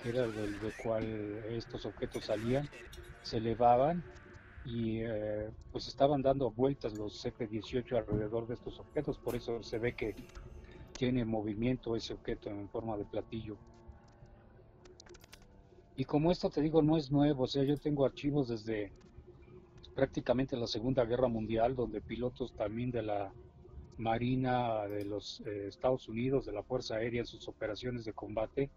[0.00, 1.04] que era del, del cual
[1.48, 2.68] estos objetos salían,
[3.24, 4.04] se elevaban
[4.64, 9.18] y eh, pues estaban dando vueltas los F-18 alrededor de estos objetos.
[9.18, 10.14] Por eso se ve que
[10.92, 13.56] tiene movimiento ese objeto en forma de platillo.
[15.96, 18.90] Y como esto te digo, no es nuevo, o sea, yo tengo archivos desde
[19.94, 23.32] prácticamente la Segunda Guerra Mundial, donde pilotos también de la
[23.98, 28.70] Marina de los eh, Estados Unidos, de la Fuerza Aérea, en sus operaciones de combate,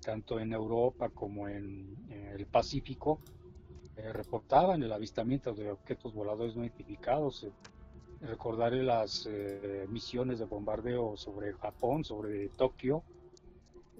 [0.00, 3.18] tanto en Europa como en, en el Pacífico,
[3.96, 7.44] eh, reportaban el avistamiento de objetos voladores no identificados.
[7.44, 7.52] Eh,
[8.20, 13.02] recordaré las eh, misiones de bombardeo sobre Japón, sobre Tokio,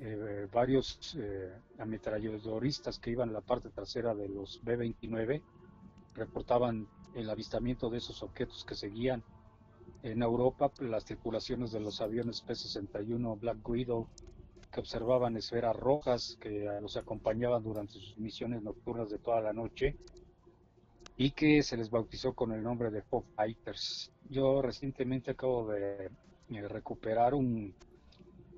[0.05, 5.41] eh, varios eh, ametralladoristas que iban en la parte trasera de los B-29
[6.15, 9.23] reportaban el avistamiento de esos objetos que seguían.
[10.03, 14.09] En Europa, las tripulaciones de los aviones P-61 Black Widow
[14.73, 19.97] que observaban esferas rojas que los acompañaban durante sus misiones nocturnas de toda la noche
[21.17, 24.11] y que se les bautizó con el nombre de Fog Fighters.
[24.29, 27.73] Yo recientemente acabo de eh, recuperar un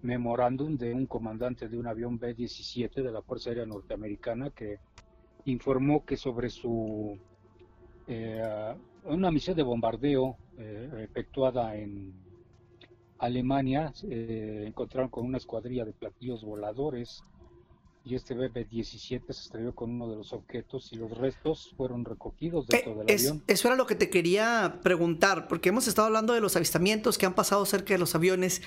[0.04, 4.78] memorándum de un comandante de un avión B-17 de la Fuerza Aérea Norteamericana que
[5.46, 7.18] informó que sobre su
[8.06, 12.12] eh, una misión de bombardeo eh, efectuada en
[13.18, 17.24] Alemania eh, encontraron con una escuadrilla de platillos voladores
[18.06, 22.66] y este BB-17 se estrelló con uno de los objetos y los restos fueron recogidos
[22.68, 23.42] Eh, dentro del es- avión.
[23.46, 27.24] eso era lo que te quería preguntar, porque hemos estado hablando de los avistamientos que
[27.24, 28.60] han pasado cerca de los aviones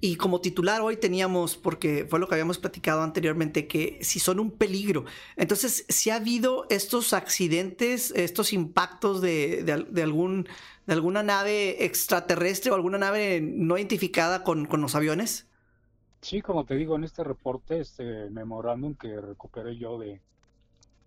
[0.00, 4.38] y como titular hoy teníamos, porque fue lo que habíamos platicado anteriormente, que si son
[4.40, 5.06] un peligro.
[5.36, 10.48] Entonces, si ha habido estos accidentes, estos impactos de, de de algún,
[10.86, 15.46] de alguna nave extraterrestre o alguna nave no identificada con, con los aviones.
[16.22, 20.20] Sí, como te digo, en este reporte, este memorándum que recuperé yo de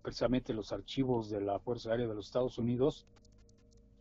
[0.02, 3.06] precisamente los archivos de la Fuerza Aérea de los Estados Unidos,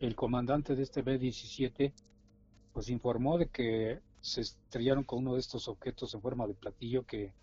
[0.01, 1.93] el comandante de este B-17
[2.73, 7.05] pues informó de que se estrellaron con uno de estos objetos en forma de platillo
[7.05, 7.33] que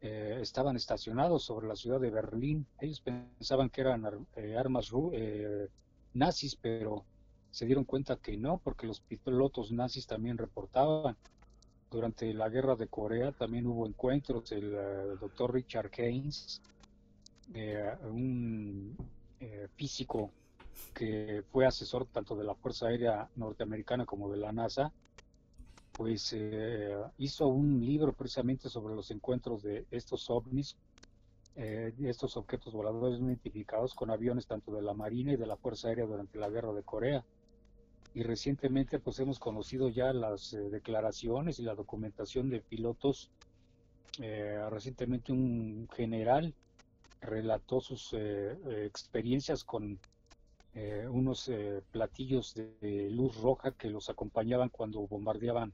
[0.00, 2.64] eh, estaban estacionados sobre la ciudad de Berlín.
[2.80, 5.68] Ellos pensaban que eran eh, armas eh,
[6.14, 7.04] nazis, pero
[7.50, 11.16] se dieron cuenta que no, porque los pilotos nazis también reportaban.
[11.90, 14.52] Durante la guerra de Corea también hubo encuentros.
[14.52, 16.60] El eh, doctor Richard Haynes,
[17.54, 18.96] eh, un
[19.40, 20.30] eh, físico
[20.94, 24.92] que fue asesor tanto de la Fuerza Aérea Norteamericana como de la NASA,
[25.92, 30.76] pues eh, hizo un libro precisamente sobre los encuentros de estos ovnis,
[31.56, 35.56] eh, estos objetos voladores no identificados con aviones tanto de la Marina y de la
[35.56, 37.24] Fuerza Aérea durante la guerra de Corea
[38.18, 43.30] y recientemente pues hemos conocido ya las eh, declaraciones y la documentación de pilotos.
[44.20, 46.52] Eh, recientemente un general
[47.20, 50.00] relató sus eh, experiencias con
[50.74, 51.48] eh, unos
[51.92, 55.72] platillos de, luz roja que los acompañaban cuando bombardeaban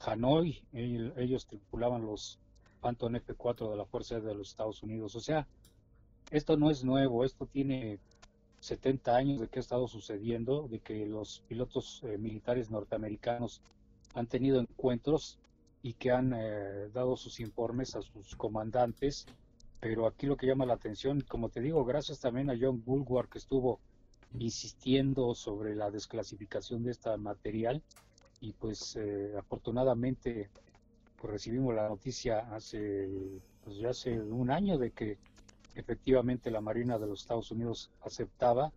[0.00, 0.64] Hanoi.
[0.72, 2.38] El- ellos tripulaban los
[2.80, 5.14] Phantom F-4 de la Fuerza de los Estados Unidos.
[5.14, 5.46] O sea,
[6.30, 7.98] esto no es nuevo, esto tiene
[8.62, 13.60] 70 años de que ha estado sucediendo, de que los pilotos eh, militares norteamericanos
[14.14, 15.36] han tenido encuentros
[15.82, 19.26] y que han eh, dado sus informes a sus comandantes,
[19.80, 23.30] pero aquí lo que llama la atención, como te digo, gracias también a John Bulwark
[23.30, 23.80] que estuvo
[24.38, 27.82] insistiendo sobre la desclasificación de este material
[28.40, 30.50] y pues eh, afortunadamente
[31.20, 33.08] pues recibimos la noticia hace
[33.64, 35.18] pues ya hace un año de que
[35.74, 38.72] efectivamente la Marina de los Estados Unidos aceptaba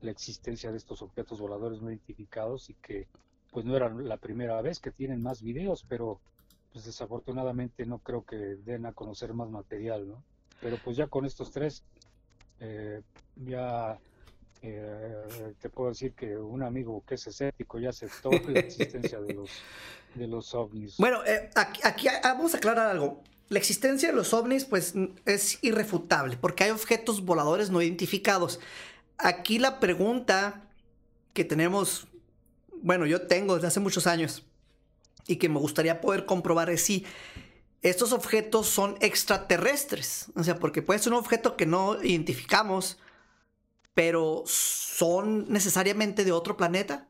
[0.00, 3.06] la existencia de estos objetos voladores no identificados y que
[3.50, 6.20] pues no era la primera vez que tienen más videos, pero
[6.72, 10.22] pues desafortunadamente no creo que den a conocer más material, ¿no?
[10.60, 11.82] Pero pues ya con estos tres,
[12.60, 13.00] eh,
[13.36, 13.98] ya
[14.62, 19.34] eh, te puedo decir que un amigo que es escéptico ya aceptó la existencia de
[19.34, 19.50] los,
[20.14, 20.96] de los ovnis.
[20.98, 23.22] Bueno, eh, aquí, aquí vamos a aclarar algo.
[23.48, 24.94] La existencia de los ovnis, pues,
[25.24, 28.60] es irrefutable, porque hay objetos voladores no identificados.
[29.18, 30.68] Aquí la pregunta
[31.32, 32.08] que tenemos,
[32.82, 34.44] bueno, yo tengo desde hace muchos años,
[35.26, 37.04] y que me gustaría poder comprobar es si
[37.82, 40.26] estos objetos son extraterrestres.
[40.34, 42.98] O sea, porque puede ser un objeto que no identificamos,
[43.94, 47.08] pero son necesariamente de otro planeta.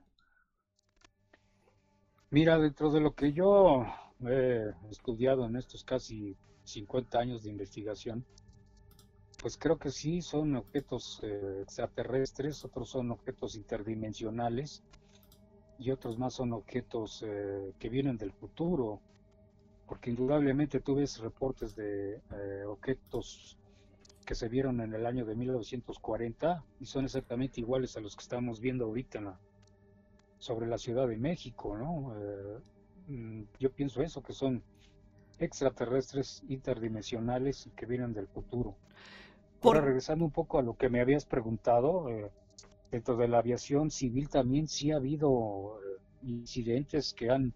[2.30, 3.86] Mira, dentro de lo que yo
[4.24, 8.24] he estudiado en estos casi 50 años de investigación,
[9.40, 14.82] pues creo que sí son objetos eh, extraterrestres, otros son objetos interdimensionales
[15.78, 19.00] y otros más son objetos eh, que vienen del futuro,
[19.86, 23.58] porque indudablemente tú ves reportes de eh, objetos
[24.24, 28.22] que se vieron en el año de 1940 y son exactamente iguales a los que
[28.22, 29.38] estamos viendo ahorita
[30.38, 32.14] sobre la Ciudad de México, ¿no?
[33.08, 34.62] Mm, yo pienso eso, que son
[35.38, 38.74] extraterrestres interdimensionales y que vienen del futuro.
[39.62, 42.30] Ahora, regresando un poco a lo que me habías preguntado, eh,
[42.90, 47.52] dentro de la aviación civil también sí ha habido eh, incidentes que han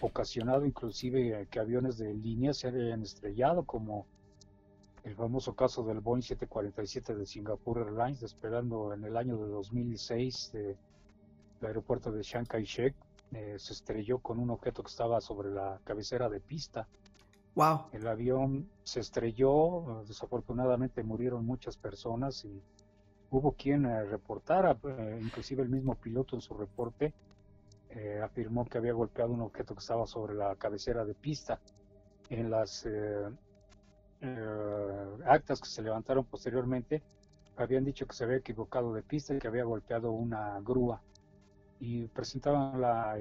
[0.00, 4.06] ocasionado inclusive eh, que aviones de línea se hayan estrellado, como
[5.04, 10.50] el famoso caso del Boeing 747 de Singapore Airlines, despegando en el año de 2006
[10.52, 10.76] del
[11.62, 12.94] aeropuerto de Chiang Kai-shek,
[13.30, 16.88] se estrelló con un objeto que estaba sobre la cabecera de pista.
[17.56, 17.86] Wow.
[17.92, 22.62] El avión se estrelló, desafortunadamente murieron muchas personas y
[23.30, 27.14] hubo quien eh, reportara, eh, inclusive el mismo piloto en su reporte
[27.90, 31.58] eh, afirmó que había golpeado un objeto que estaba sobre la cabecera de pista.
[32.28, 32.86] En las
[35.24, 37.00] actas que se levantaron posteriormente
[37.56, 41.00] habían dicho que se había equivocado de pista y que había golpeado una grúa
[41.80, 43.16] y presentaban la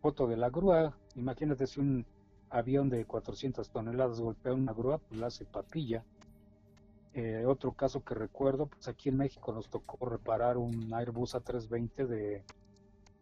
[0.00, 0.96] foto de la grúa.
[1.16, 2.06] Imagínate si un
[2.50, 6.04] avión de 400 toneladas golpea una grúa, pues la hace papilla.
[7.14, 12.06] Eh, otro caso que recuerdo, pues aquí en México nos tocó reparar un Airbus A320
[12.06, 12.44] de,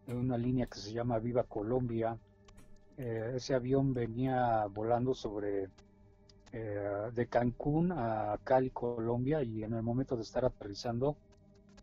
[0.09, 2.19] una línea que se llama Viva Colombia.
[2.99, 5.69] Eh, ese avión venía volando sobre
[6.53, 11.17] eh, de Cancún a Cali, Colombia, y en el momento de estar aterrizando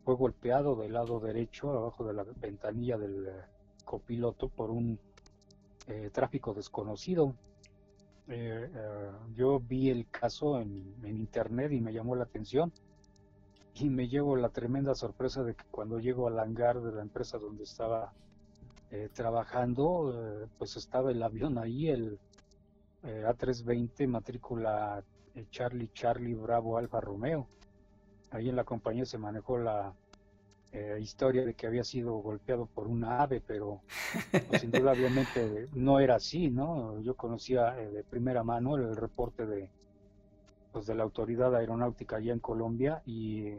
[0.04, 3.30] fue golpeado del lado derecho, abajo de la ventanilla del
[3.86, 5.00] copiloto, por un
[5.88, 7.36] eh, tráfico desconocido.
[8.28, 12.72] Eh, eh, yo vi el caso en, internet y me llamó la atención
[13.76, 17.38] y me llevo la tremenda sorpresa de que cuando llego al hangar de la empresa
[17.38, 18.14] donde estaba
[19.14, 22.20] trabajando, pues estaba el avión ahí, el
[23.02, 25.04] A320 matrícula
[25.50, 27.48] Charlie Charlie Bravo Alfa Romeo.
[28.34, 29.94] Ahí en la compañía se manejó la
[30.72, 33.82] eh, historia de que había sido golpeado por una ave, pero
[34.48, 37.00] pues, indudablemente no era así, ¿no?
[37.02, 39.70] Yo conocía eh, de primera mano el reporte de,
[40.72, 43.52] pues, de la autoridad aeronáutica allá en Colombia y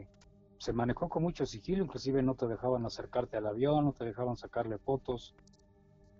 [0.57, 4.35] se manejó con mucho sigilo, inclusive no te dejaban acercarte al avión, no te dejaban
[4.35, 5.35] sacarle fotos,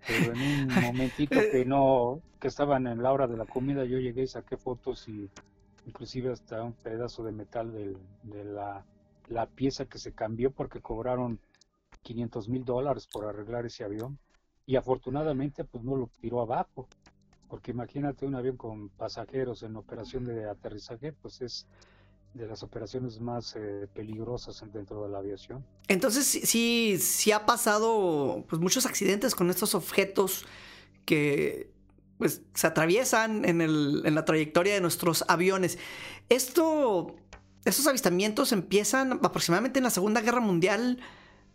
[0.08, 3.98] pero en un momentito que no, que estaban en la hora de la comida, yo
[3.98, 5.30] llegué y saqué fotos y
[5.86, 8.86] inclusive hasta un pedazo de metal de la
[9.30, 11.40] la pieza que se cambió porque cobraron
[12.04, 14.20] 500 mil dólares por arreglar ese avión
[14.66, 16.88] y afortunadamente pues no lo tiró abajo
[17.48, 21.68] porque imagínate un avión con pasajeros en operación de aterrizaje pues es
[22.34, 25.66] de las operaciones más eh, peligrosas dentro de la aviación.
[25.88, 30.46] Entonces sí, sí ha pasado pues muchos accidentes con estos objetos
[31.06, 31.72] que
[32.18, 35.78] pues se atraviesan en, el, en la trayectoria de nuestros aviones.
[36.30, 37.16] Esto
[37.66, 41.00] ¿Esos avistamientos empiezan aproximadamente en la Segunda Guerra Mundial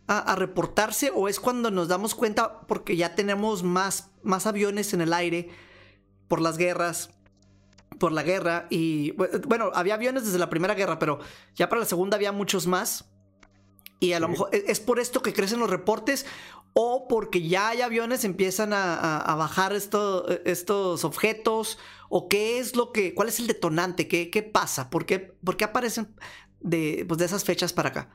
[0.07, 4.99] a, reportarse o es cuando nos damos cuenta porque ya tenemos más, más aviones en
[4.99, 5.49] el aire
[6.27, 7.11] por las guerras,
[7.97, 9.11] por la guerra y
[9.47, 11.19] bueno, había aviones desde la Primera Guerra, pero
[11.55, 13.05] ya para la Segunda había muchos más.
[14.01, 16.25] Y a lo mejor es por esto que crecen los reportes
[16.73, 21.77] o porque ya hay aviones empiezan a, bajar estos objetos
[22.09, 26.15] o qué es lo que, cuál es el detonante, qué, pasa, ¿Por qué, aparecen
[26.59, 28.09] de, pues de esas fechas para acá.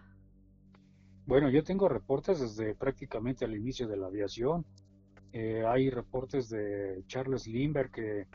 [1.27, 4.65] Bueno, yo tengo reportes desde prácticamente el inicio de la aviación.
[5.33, 8.27] Eh, hay reportes de Charles Lindbergh que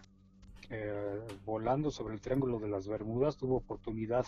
[0.69, 4.25] eh, volando sobre el Triángulo de las Bermudas tuvo oportunidad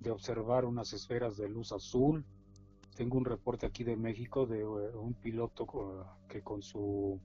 [0.00, 2.24] de observar unas esferas de luz azul
[2.98, 5.68] tengo un reporte aquí de México de eh, un piloto
[6.28, 7.20] que con su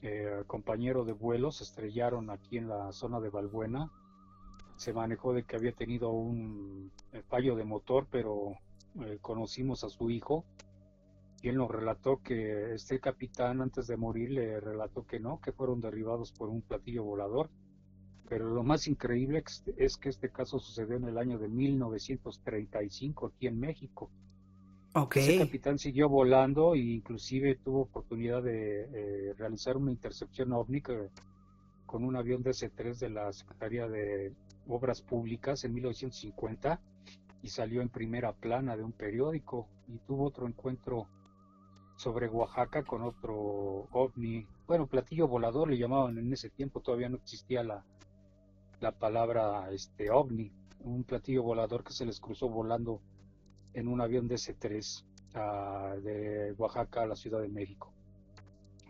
[0.00, 3.92] eh, compañero de vuelo se estrellaron aquí en la zona de Balbuena.
[4.76, 8.54] Se manejó de que había tenido un eh, fallo de motor, pero
[9.20, 10.46] conocimos a su hijo
[11.42, 15.52] y él nos relató que este capitán antes de morir le relató que no, que
[15.52, 17.50] fueron derribados por un platillo volador.
[18.30, 19.44] Pero lo más increíble
[19.76, 24.10] es que este caso sucedió en el año de 1935 aquí en México.
[24.98, 25.16] Ok.
[25.16, 32.02] Ese capitán siguió volando e inclusive tuvo oportunidad de eh, realizar una intercepción ovni con
[32.02, 34.32] un avión DC-3 de la Secretaría de
[34.66, 36.80] Obras Públicas en 1950
[37.42, 41.06] y salió en primera plana de un periódico y tuvo otro encuentro
[41.96, 47.16] sobre Oaxaca con otro ovni, bueno, platillo volador le llamaban en ese tiempo, todavía no
[47.16, 47.84] existía la,
[48.80, 53.02] la palabra este ovni, un platillo volador que se les cruzó volando
[53.76, 55.04] en un avión DC-3
[55.34, 57.92] ah, de Oaxaca a la Ciudad de México.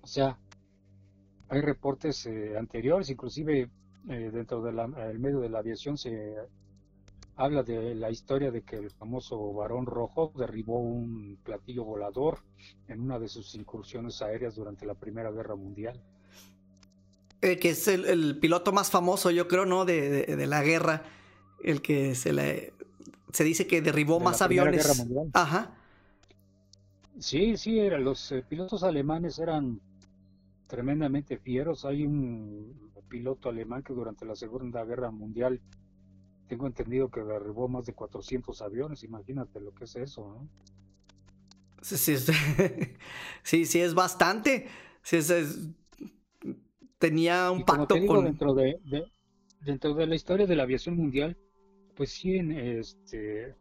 [0.02, 0.38] O sea,
[1.48, 3.68] hay reportes eh, anteriores, inclusive
[4.08, 6.34] eh, dentro del medio de la aviación se
[7.34, 12.38] habla de la historia de que el famoso varón rojo derribó un platillo volador
[12.88, 16.00] en una de sus incursiones aéreas durante la Primera Guerra Mundial.
[17.42, 19.84] Eh, que es el, piloto más famoso, yo creo, ¿no?
[19.84, 21.02] De, de- de la guerra.
[21.62, 22.72] El que se le.
[23.36, 25.04] Se dice que derribó De más aviones.
[25.34, 25.74] Ajá.
[27.18, 29.78] Sí, sí, era- los eh, pilotos alemanes eran
[30.66, 31.84] tremendamente fieros.
[31.84, 35.60] Hay un piloto alemán que durante la Segunda Guerra Mundial,
[36.48, 39.02] tengo entendido que derribó más de 400 aviones.
[39.04, 40.48] Imagínate lo que es eso, ¿no?
[41.82, 42.26] Sí, sí, es-
[43.42, 44.66] sí, sí, es bastante.
[45.02, 45.58] Sí, es- es-
[46.98, 48.24] tenía un Y como pacto te digo, con.
[48.24, 49.04] dentro de, de-
[49.60, 51.36] dentro de la historia de la aviación mundial,
[51.96, 53.54] pues sí, en este,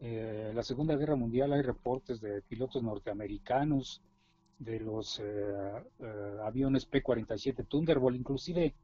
[0.00, 4.02] eh, la Segunda Guerra Mundial hay reportes de pilotos norteamericanos,
[4.58, 5.24] de los eh,
[6.00, 8.74] eh, aviones P-47 Thunderbolt, inclusive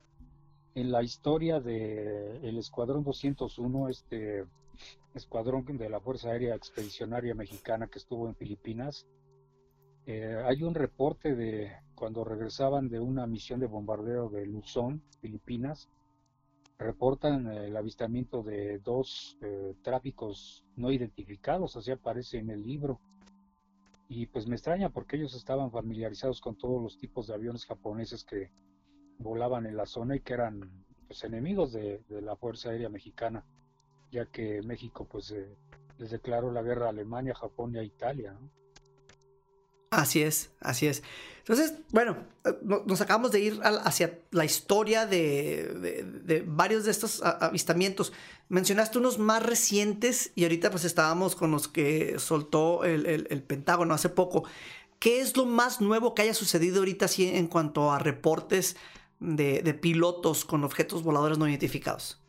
[0.74, 4.44] en la historia del Escuadrón 201, este
[5.14, 9.06] escuadrón de la Fuerza Aérea Expedicionaria Mexicana que estuvo en Filipinas,
[10.06, 15.88] eh, hay un reporte de cuando regresaban de una misión de bombardeo de Luzón, Filipinas,
[16.78, 23.00] reportan el avistamiento de dos eh, tráficos no identificados, así aparece en el libro.
[24.08, 28.24] Y pues me extraña porque ellos estaban familiarizados con todos los tipos de aviones japoneses
[28.24, 28.50] que
[29.18, 33.44] volaban en la zona y que eran pues, enemigos de, de la Fuerza Aérea Mexicana,
[34.10, 35.56] ya que México pues eh,
[35.98, 38.32] les declaró la guerra a Alemania, Japón y a Italia.
[38.32, 38.50] ¿no?
[39.94, 41.02] Así es, así es.
[41.38, 47.22] Entonces, bueno, eh, no- nos acabamos de ir hacia la historia de, varios de estos
[47.22, 48.12] avistamientos.
[48.48, 54.08] Mencionaste unos más recientes y ahorita pues estábamos con los que soltó el, Pentágono hace
[54.08, 54.44] poco.
[54.98, 58.76] ¿Qué es lo más nuevo que haya sucedido ahorita en cuanto a reportes
[59.20, 62.20] de pilotos con objetos voladores no identificados?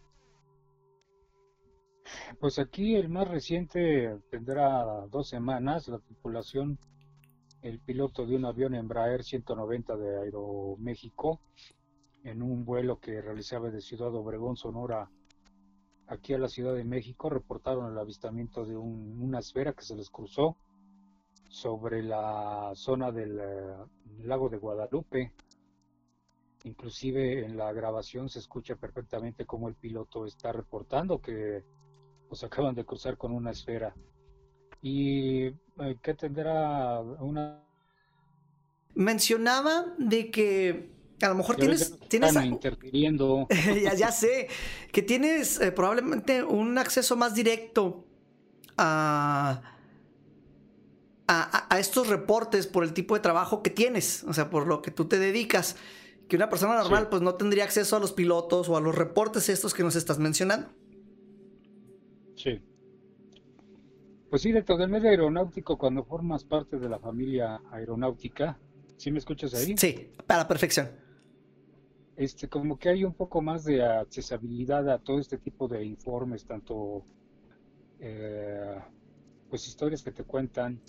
[2.39, 5.87] Pues aquí el más reciente tendrá dos semanas.
[5.87, 6.77] La tripulación,
[7.65, 11.39] el piloto de un avión Embraer 190 de Aeroméxico,
[12.23, 15.09] en un vuelo que realizaba de Ciudad Obregón, Sonora,
[16.05, 19.95] aquí a la Ciudad de México, reportaron el avistamiento de un- una esfera que se
[19.95, 20.57] les cruzó
[21.49, 23.75] sobre la zona del eh,
[24.19, 25.33] lago de Guadalupe.
[26.65, 31.63] Inclusive en la grabación se escucha perfectamente cómo el piloto está reportando que
[32.27, 33.95] pues acaban de cruzar con una esfera.
[34.87, 37.59] Y eh, que tendrá una
[38.93, 40.91] Mencionaba de que
[41.23, 43.47] a lo mejor ya tienes, nos tienes a- interfiriendo.
[43.83, 44.47] ya, ya sé.
[44.91, 48.05] Que tienes eh, probablemente un acceso más directo
[48.77, 49.63] a,
[51.27, 54.67] a, a- a estos reportes por el tipo de trabajo que tienes, o sea, por
[54.67, 55.77] lo que tú te dedicas.
[56.29, 57.07] Que una persona normal Sí.
[57.09, 60.19] pues no tendría acceso a los pilotos o a los reportes estos que nos estás
[60.19, 60.69] mencionando.
[62.35, 62.61] Sí.
[64.29, 68.57] Pues sí, dentro del medio aeronáutico, cuando formas parte de la familia aeronáutica,
[68.97, 69.75] ¿sí me escuchas ahí?
[69.77, 70.89] Sí, para la perfección.
[72.15, 76.45] Este, como que hay un poco más de accesibilidad a todo este tipo de informes,
[76.45, 77.05] tanto
[77.99, 78.79] eh,
[79.49, 80.79] pues historias que te cuentan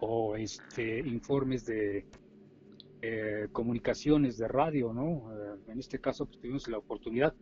[0.00, 2.06] o este informes de
[3.00, 5.32] eh, comunicaciones de radio, ¿no?
[5.32, 7.34] Eh, en este caso pues, tuvimos la oportunidad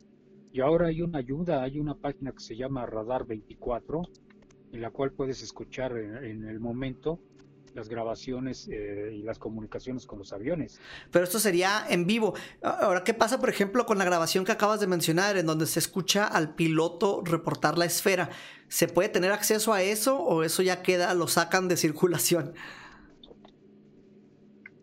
[0.53, 4.03] y ahora hay una ayuda, hay una página que se llama Radar 24
[4.73, 7.21] en la cual puedes escuchar en, en el momento
[7.75, 10.81] las grabaciones eh, y las comunicaciones con los aviones.
[11.11, 12.35] Pero esto sería en vivo.
[12.63, 15.79] Ahora, ¿qué pasa, por ejemplo, con la grabación que acabas de mencionar, en donde se
[15.79, 18.31] escucha al piloto reportar la esfera?
[18.69, 22.55] ¿Se puede tener acceso a eso o eso ya queda, lo sacan de circulación?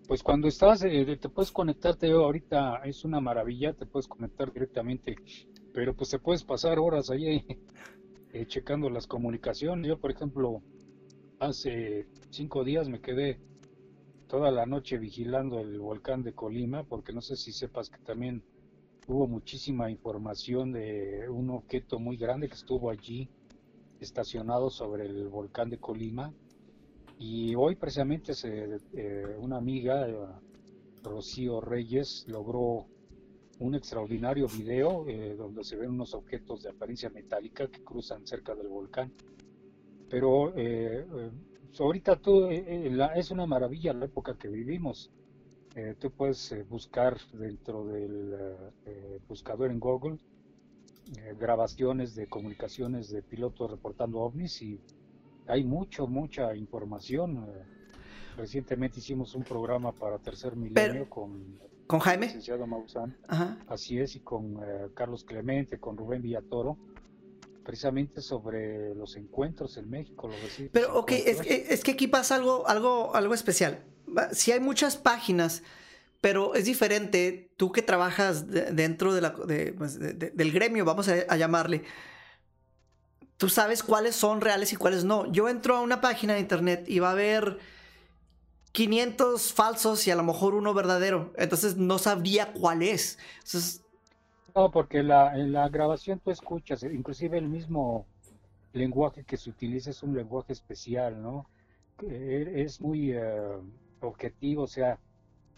[0.07, 5.17] Pues cuando estás, eh, te puedes conectarte ahorita, es una maravilla, te puedes conectar directamente,
[5.73, 7.45] pero pues te puedes pasar horas ahí
[8.34, 9.88] eh, checando las comunicaciones.
[9.88, 10.61] Yo, por ejemplo,
[11.39, 13.39] hace cinco días me quedé
[14.28, 18.43] toda la noche vigilando el volcán de Colima, porque no sé si sepas que también
[19.07, 23.30] hubo muchísima información de un objeto muy grande que estuvo allí
[23.99, 26.34] estacionado sobre el volcán de Colima
[27.17, 30.15] Y hoy precisamente se, eh, una amiga, eh,
[31.03, 32.86] Rocío Reyes, logró
[33.59, 38.55] un extraordinario video eh, donde se ven unos objetos de apariencia metálica que cruzan cerca
[38.55, 39.11] del volcán.
[40.09, 40.53] Pero
[41.79, 45.11] ahorita tú, es una maravilla la época que vivimos.
[45.99, 48.33] tú puedes buscar dentro del
[49.27, 50.17] buscador en Google
[51.37, 54.79] grabaciones de comunicaciones de pilotos reportando ovnis y
[55.47, 57.37] hay mucho, mucha información.
[57.37, 57.63] Eh,
[58.37, 62.27] recientemente hicimos un programa para Tercer Milenio con, con Jaime.
[62.27, 63.17] Licenciado Maussan.
[63.67, 66.77] Así es, y con eh, Carlos Clemente, con Rubén Villatoro,
[67.63, 70.27] precisamente sobre los encuentros en México.
[70.27, 70.38] Los
[70.71, 73.83] Pero, ok, es que, es que aquí pasa algo, algo, algo especial.
[74.31, 75.63] Si hay muchas páginas,
[76.21, 81.83] pero es diferente, tú que trabajas dentro de la, pues, del gremio, vamos a llamarle
[83.38, 85.31] tú sabes cuáles son reales y cuáles no.
[85.31, 87.59] Yo entro a una página de internet y va a haber
[88.78, 91.34] 500 falsos y a lo mejor uno verdadero.
[91.36, 93.17] Entonces no sabría cuál es.
[94.53, 98.05] No, porque la, en la grabación tú escuchas, inclusive el mismo
[98.73, 101.49] lenguaje que se utiliza es un lenguaje especial, ¿no?
[102.07, 103.57] E, es muy eh,
[104.01, 104.99] objetivo, o sea,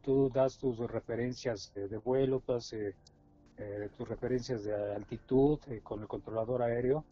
[0.02, 2.96] tú das tus referencias de, vuelo, todas, eh,
[3.58, 7.04] eh, tus referencias de altitud con el controlador aéreo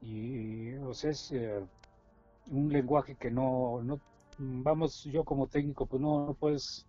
[0.00, 1.60] y, o sea, es eh,
[2.50, 3.82] un lenguaje que no,
[4.40, 6.86] vamos, yo como técnico, pues no, no puedes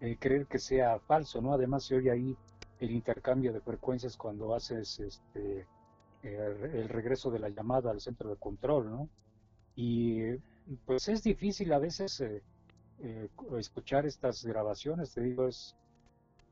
[0.00, 1.52] eh, creer que sea falso, ¿no?
[1.54, 2.36] Además se oye ahí
[2.80, 5.66] el intercambio de frecuencias cuando haces este,
[6.22, 9.08] el, regreso de la llamada al centro de control, ¿no?
[9.74, 10.36] Y
[10.84, 12.42] pues es difícil a veces eh,
[13.58, 15.74] escuchar estas grabaciones, te digo, es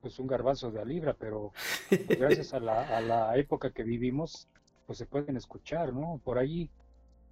[0.00, 1.52] pues un garbanzo de a libra, pero
[1.88, 4.48] pues, gracias a la, a la época que vivimos,
[4.86, 6.20] pues se pueden escuchar, ¿no?
[6.24, 6.70] Por ahí,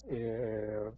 [0.08, 0.90] eh, eh,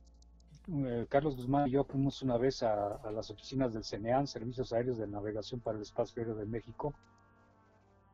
[1.09, 5.09] Carlos Guzmán y yo fuimos una vez a, las oficinas del CENEAN, Servicios Aéreos de
[5.09, 6.95] Navegación para el Espacio Aéreo de México,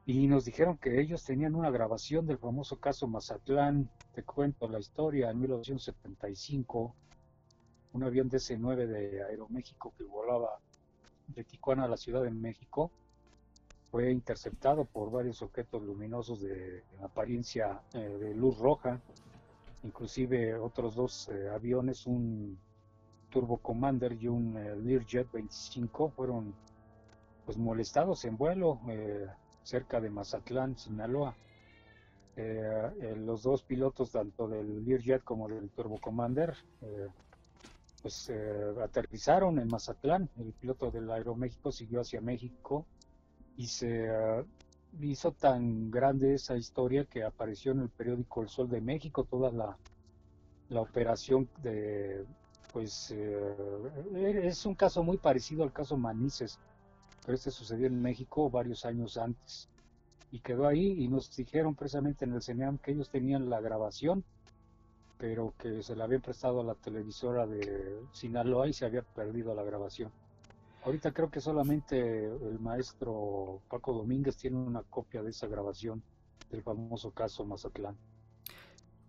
[0.07, 4.79] y nos dijeron que ellos tenían una grabación del famoso caso Mazatlán, te cuento la
[4.79, 6.95] historia, en 1975,
[7.93, 10.59] un avión DC-9 de Aeroméxico que volaba
[11.29, 12.91] de Tijuana a la Ciudad de México,
[13.91, 19.01] fue interceptado por varios objetos luminosos de, apariencia eh, de luz roja,
[19.87, 22.59] inclusive otros dos eh, aviones, un
[23.31, 26.55] Turbo Commander y un eh, Learjet 25 fueron
[27.45, 28.81] pues molestados en vuelo
[29.63, 31.37] cerca de Mazatlán, Sinaloa.
[32.37, 36.57] los dos pilotos, tanto del Learjet como del Turbo Commander,
[38.03, 38.33] pues
[38.83, 40.29] aterrizaron en Mazatlán.
[40.39, 42.85] El piloto del Aeroméxico siguió hacia México
[43.57, 44.09] y se
[45.01, 49.51] hizo tan grande esa historia que apareció en el periódico El Sol de México toda
[49.51, 49.77] la,
[50.69, 52.25] la operación de
[52.73, 56.59] pues eh, es un caso muy parecido al caso Manises
[57.25, 59.69] pero este sucedió en México varios años antes.
[60.31, 64.25] Y quedó ahí y nos dijeron precisamente en el CENEAM que ellos tenían la grabación
[65.19, 69.55] pero que se la habían prestado a la televisora de Sinaloa y se había perdido
[69.55, 70.13] la grabación
[70.87, 76.01] Ahorita creo que solamente el maestro Paco Domínguez tiene una copia de esa grabación
[76.49, 77.97] del famoso caso Mazatlán.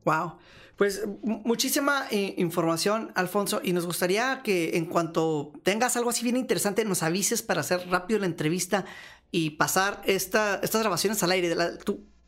[0.03, 0.37] Wow,
[0.75, 6.37] pues muchísima eh, información, Alfonso, y nos gustaría que en cuanto tengas algo así bien
[6.37, 8.85] interesante, nos avises para hacer rápido la entrevista
[9.29, 11.55] y pasar esta, estas grabaciones al aire,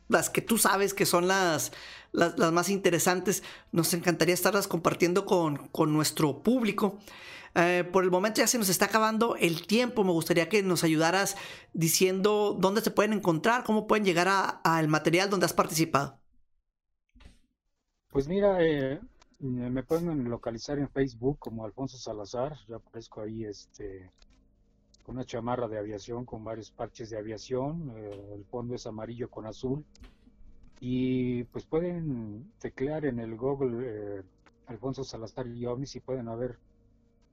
[0.06, 1.72] las que tú sabes que son las,
[2.12, 3.42] las, más interesantes.
[3.72, 7.00] Nos encantaría estarlas compartiendo con, con nuestro público.
[7.54, 10.04] Eh, por el momento ya se nos está acabando el tiempo.
[10.04, 11.36] Me gustaría que nos ayudaras
[11.72, 14.28] diciendo dónde se pueden encontrar, cómo pueden llegar
[14.62, 16.18] al material donde has participado.
[18.10, 19.00] Pues mira, eh,
[19.38, 22.56] me pueden localizar en Facebook como Alfonso Salazar.
[22.68, 24.10] Ya aparezco ahí este,
[25.02, 27.92] con una chamarra de aviación con varios parches de aviación.
[27.96, 29.84] Eh, el fondo es amarillo con azul.
[30.82, 34.24] Y pues pueden teclear en el Google
[34.66, 36.58] Alfonso Salazar y OVNIS y pueden haber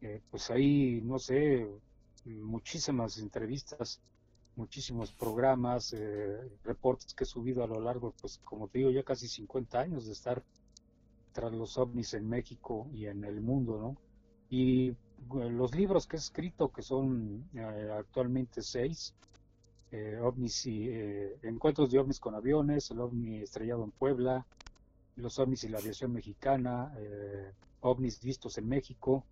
[0.01, 1.67] eh, pues ahí, no sé,
[2.25, 3.99] muchísimas entrevistas,
[4.55, 9.03] muchísimos programas, eh, reportes que he subido a lo largo, pues como te digo, ya
[9.03, 10.43] casi 50 años de estar
[11.31, 13.97] tras los ovnis en México y en el mundo, ¿no?
[14.49, 14.95] Y eh,
[15.49, 17.49] los libros que he escrito, que son
[17.97, 19.15] actualmente seis,
[20.21, 20.89] ovnis y
[21.43, 24.45] encuentros de ovnis con aviones, el ovni estrellado en Puebla,
[25.15, 26.93] los ovnis y la aviación mexicana,
[27.81, 29.23] ovnis vistos en México,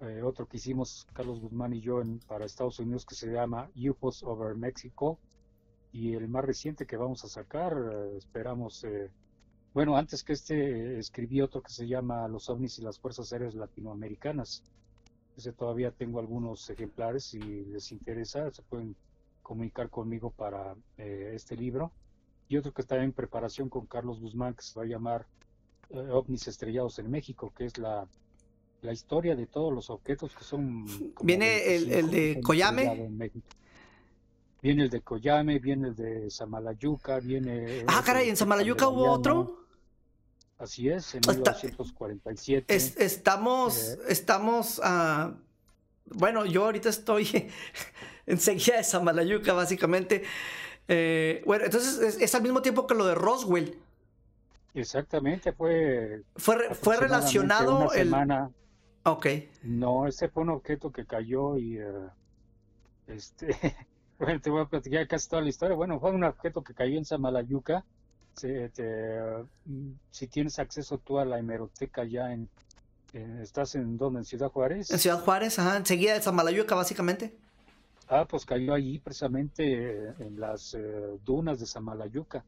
[0.00, 4.22] eh, otro que hicimos Carlos Guzmán y yo para Estados Unidos que se llama UFOs
[4.22, 5.18] Over Mexico
[5.92, 9.10] y el más reciente que vamos a sacar, eh, esperamos eh,
[9.74, 13.56] bueno, antes que este escribí otro que se llama Los ovnis y las fuerzas aéreas
[13.56, 14.62] latinoamericanas.
[15.36, 18.94] Ese todavía tengo algunos ejemplares, si les interesa, se pueden
[19.42, 21.90] comunicar conmigo para eh, este libro.
[22.46, 25.26] Y otro que está en preparación con Carlos Guzmán, que se va a llamar
[25.90, 28.06] eh, OVNIs estrellados en México, que es la,
[28.84, 30.84] la historia de todos los objetos que son...
[31.22, 33.46] ¿Viene el, 25 el de México.
[34.62, 37.84] Viene el de Coyame, viene el de Samalayuca, viene...
[37.86, 39.64] Ah, caray, ¿en Samalayuca hubo otro?
[40.58, 42.74] Así es, en Está- 1947.
[42.74, 43.98] Es- estamos, Eh.
[44.08, 45.32] estamos, ah,
[46.06, 47.50] bueno, yo ahorita estoy
[48.26, 50.24] enseguida de Samalayuca, básicamente.
[50.88, 53.78] Eh, bueno, entonces es, es al mismo tiempo que lo de Roswell.
[54.74, 56.22] Exactamente, fue...
[56.36, 58.04] Fue, fue relacionado una el...
[58.04, 58.50] semana.
[59.04, 59.26] Ok.
[59.62, 61.78] No, ese fue un objeto que cayó y...
[61.78, 62.08] eh,
[63.06, 63.48] este...
[64.16, 65.74] Bueno, te voy a platicar casi toda la historia.
[65.74, 67.84] Bueno, fue un objeto que cayó en Samalayuca.
[68.40, 68.70] Te,
[69.64, 72.48] mm, si tienes acceso tú a la hemeroteca ya en...
[73.12, 74.20] en- ¿Estás en dónde?
[74.20, 74.90] ¿En Ciudad Juárez?
[74.92, 77.34] En Ciudad Juárez, ajá, enseguida de Samalayuca, básicamente.
[78.08, 79.64] Ah, pues cayó allí precisamente
[80.08, 82.44] eh, en las eh, dunas de Samalayuca.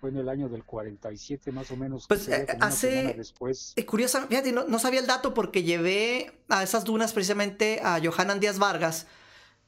[0.00, 2.06] Fue en el año del 47 más o menos.
[2.08, 3.72] Pues, eh, hace- después.
[3.76, 8.00] Eh, curiosa, fíjate, no, no sabía el dato porque llevé a esas dunas precisamente a
[8.02, 9.06] Johanan Díaz Vargas.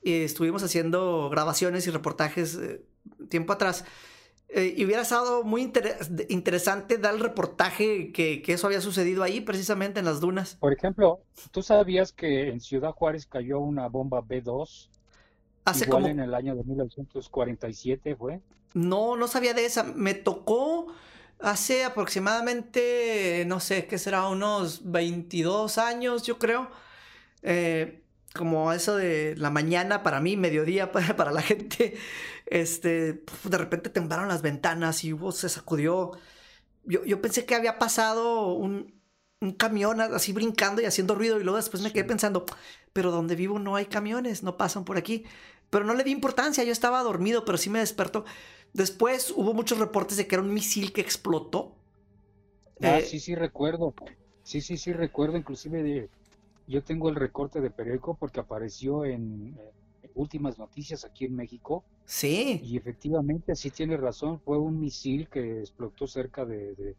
[0.03, 2.83] Y estuvimos haciendo grabaciones y reportajes eh,
[3.29, 3.85] tiempo atrás.
[4.53, 5.97] Eh, y hubiera estado muy inter-
[6.29, 10.57] interesante dar el reportaje que, que eso había sucedido ahí, precisamente en las dunas.
[10.57, 11.21] Por ejemplo,
[11.53, 14.89] ¿tú sabías que en Ciudad Juárez cayó una bomba B2?
[15.67, 16.13] Hace Igual como.
[16.13, 18.41] en el año de 1947 fue.
[18.75, 19.85] No, no sabía de esa.
[19.85, 20.89] Me tocó
[21.41, 24.29] hace aproximadamente, no sé, ¿qué será?
[24.29, 26.71] Unos 22 años, yo creo.
[27.43, 28.03] Eh,
[28.35, 31.97] como eso de la mañana para mí, mediodía para, para la gente.
[32.47, 36.13] Este, de repente temblaron las ventanas y hubo, se sacudió.
[36.85, 39.01] Yo, yo pensé que había pasado un,
[39.41, 42.45] un camión así brincando y haciendo ruido y luego después me quedé pensando,
[42.93, 45.25] pero donde vivo no hay camiones, no pasan por aquí.
[45.71, 48.25] Pero no le di importancia, yo estaba dormido, pero sí me despertó.
[48.73, 51.77] Después hubo muchos reportes de que era un misil que explotó.
[52.83, 53.95] Ah, Eh, sí, sí recuerdo.
[54.43, 55.37] Sí, sí, sí recuerdo.
[55.37, 56.11] Inclusive de,
[56.67, 59.59] yo tengo el recorte de periódico porque apareció en
[60.15, 61.85] últimas noticias aquí en México.
[62.07, 66.97] Sí, Y efectivamente, sí tiene razón, fue un misil que explotó cerca de, de-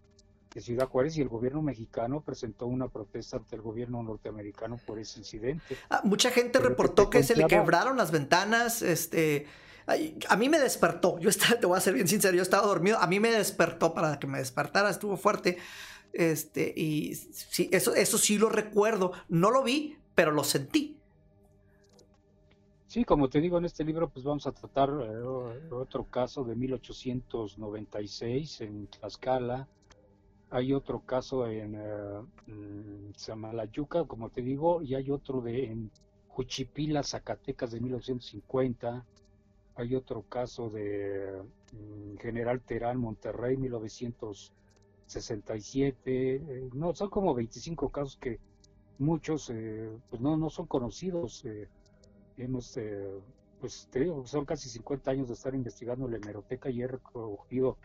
[0.53, 4.99] de Ciudad Juárez y el gobierno mexicano presentó una protesta ante el gobierno norteamericano por
[4.99, 5.82] ese incidente.
[5.89, 8.82] Ah, mucha gente Pero reportó que se le quebraron las ventanas.
[8.82, 9.47] Este,
[9.88, 11.19] a mí me despertó.
[11.19, 12.97] Yo estaba, te voy a ser bien sincero, yo estaba dormido.
[12.99, 15.57] A mí me despertó para que me despertara, estuvo fuerte.
[16.13, 19.13] Este, y sí, eso, eso sí lo recuerdo.
[19.29, 21.01] No lo vi, pero lo sentí.
[22.91, 25.23] Sí, como te digo, en este libro pues vamos a tratar eh,
[25.71, 29.65] otro caso de 1896 en Tlaxcala.
[30.49, 35.89] Hay otro caso en eh, mm, Samalayuca, como te digo, y hay otro de en
[36.27, 39.05] Juchipila, Zacatecas de 1950.
[39.82, 41.41] Hay otro caso de
[41.73, 46.36] mm, General Terán, Monterrey, 1967.
[46.36, 48.39] Eh, no, son como 25 casos que
[48.99, 51.43] muchos eh, pues no, no son conocidos.
[51.45, 51.67] eh,
[52.38, 53.07] hemos, eh,
[53.59, 53.88] pues
[54.25, 57.77] son casi 50 años de estar investigando la hemeroteca y he recogido,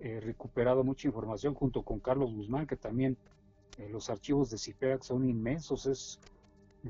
[0.00, 3.16] eh, recuperado mucha información junto con Carlos Guzmán, que también
[3.78, 5.86] eh, los archivos de CIPERAC son inmensos.
[5.86, 6.18] Es,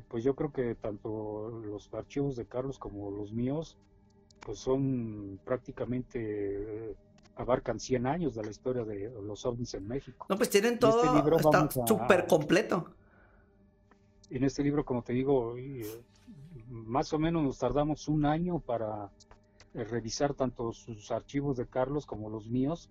[0.09, 3.77] pues yo creo que tanto los archivos de Carlos como los míos,
[4.45, 6.97] pues son prácticamente, eh,
[7.37, 10.27] abarcan 100 años de la historia de los ovnis en México.
[10.29, 12.91] No, pues tienen este todo, libro está súper completo.
[14.31, 16.03] En este libro, como te digo, eh,
[16.69, 19.11] más o menos nos tardamos un año para
[19.75, 22.91] eh, revisar tanto sus archivos de Carlos como los míos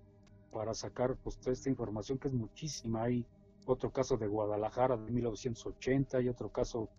[0.51, 3.03] para sacar pues toda esta información que es muchísima.
[3.03, 3.25] Hay
[3.65, 6.89] otro caso de Guadalajara de 1980 y otro caso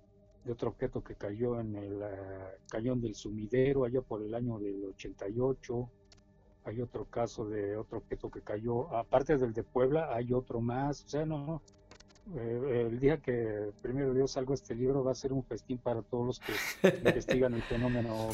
[0.45, 4.59] de otro objeto que cayó en el eh, cañón del sumidero allá por el año
[4.59, 5.89] del 88.
[6.65, 11.05] Hay otro caso de otro objeto que cayó, aparte del de Puebla, hay otro más.
[11.05, 11.63] O sea, no,
[12.37, 16.03] eh, el día que primero Dios salga este libro va a ser un festín para
[16.03, 16.53] todos los que
[17.05, 18.29] investigan el fenómeno.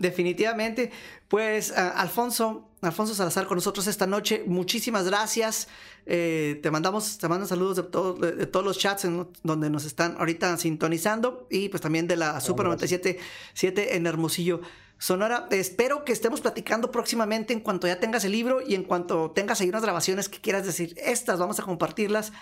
[0.00, 0.90] Definitivamente.
[1.28, 4.42] Pues ah, Alfonso, Alfonso Salazar con nosotros esta noche.
[4.46, 5.68] Muchísimas gracias.
[6.06, 9.68] Eh, te mandamos, te mando saludos de, todo- de- de todos los chats en donde
[9.68, 12.90] nos están ahorita sintonizando y pues también de la Super gracias.
[13.02, 14.62] 97.7 en Hermosillo.
[14.96, 19.30] Sonora, espero que estemos platicando próximamente en cuanto ya tengas el libro y en cuanto
[19.32, 22.32] tengas ahí unas grabaciones que quieras decir, estas vamos a compartirlas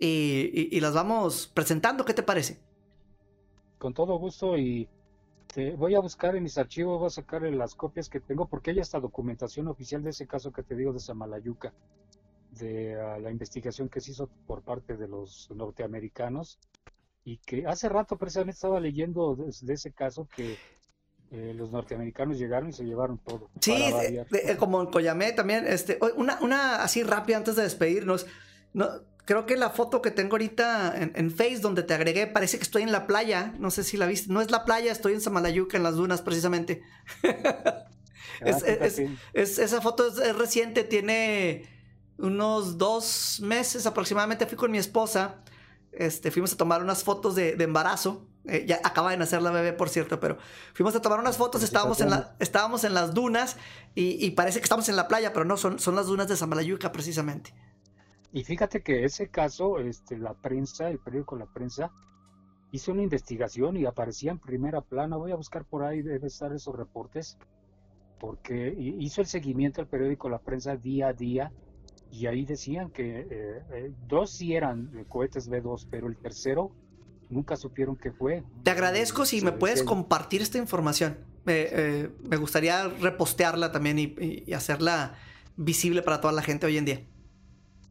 [0.00, 2.04] y, y- y las vamos presentando.
[2.04, 2.60] ¿Qué te parece?
[3.78, 4.88] Con todo gusto y
[5.52, 8.70] te voy a buscar en mis archivos, voy a sacar las copias que tengo porque
[8.70, 11.72] hay hasta documentación oficial de ese caso que te digo de Samalayuca.
[12.52, 16.58] de ah, la investigación que se hizo por parte de los norteamericanos
[17.24, 20.56] y que hace rato precisamente estaba leyendo de, de ese caso que
[21.30, 23.50] eh, los norteamericanos llegaron y se llevaron todo.
[23.60, 25.66] Sí, eh, eh, como en Coyamé también.
[25.66, 28.26] Este, una, una así rápida antes de despedirnos.
[28.72, 28.86] No,
[29.28, 32.62] creo que la foto que tengo ahorita en, en Face donde te agregué parece que
[32.62, 33.52] estoy en la playa.
[33.58, 34.32] No sé si la viste.
[34.32, 36.82] No es la playa, estoy en Samalayuca, en las dunas precisamente.
[37.22, 37.34] es-
[38.40, 39.18] Ah, es- fíjate.
[39.34, 41.68] Es, esa foto es, es reciente, tiene
[42.16, 44.46] unos dos meses aproximadamente.
[44.46, 45.42] Fui con mi esposa.
[45.92, 48.26] Este, fuimos a tomar unas fotos de, de embarazo.
[48.46, 50.38] Eh, ya acaba de nacer la bebé, por cierto, pero
[50.72, 51.62] fuimos a tomar unas fotos.
[51.62, 53.56] Estábamos en, la- estábamos en las dunas
[53.94, 56.36] y, y parece que estamos en la playa, pero no, son, son las dunas de
[56.36, 57.52] Samalayuca precisamente.
[58.32, 61.90] Y fíjate que ese caso, este, la prensa, el periódico La Prensa,
[62.72, 65.16] hizo una investigación y aparecía en primera plana.
[65.16, 67.38] Voy a buscar por ahí, debe estar esos reportes,
[68.20, 71.52] porque hi- hizo el seguimiento al periódico La Prensa día a día
[72.10, 76.70] y ahí decían que eh, eh, dos sí eran eh, cohetes B2, pero el tercero
[77.30, 78.42] nunca supieron qué fue.
[78.62, 81.18] Te agradezco si me puedes compartir esta información.
[81.46, 85.14] Eh, eh, me gustaría repostearla también y hacerla
[85.56, 87.06] visible para toda la gente hoy en día.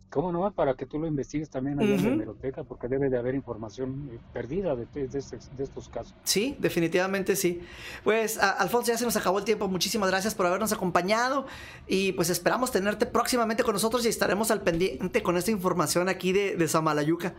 [0.10, 0.50] ¿Cómo no?
[0.54, 4.10] Para que tú lo investigues también allá en la hemeroteca, porque debe de haber información
[4.14, 6.16] eh, perdida de, de- de estos- casos.
[6.24, 7.60] Sí, definitivamente sí.
[8.06, 9.68] Pues, a- Alfonso, ya se nos acabó el tiempo.
[9.68, 11.46] Muchísimas gracias por habernos acompañado.
[11.88, 16.32] Y pues esperamos tenerte próximamente con nosotros y estaremos al pendiente con esta información aquí
[16.32, 17.36] de, de Samalayuca.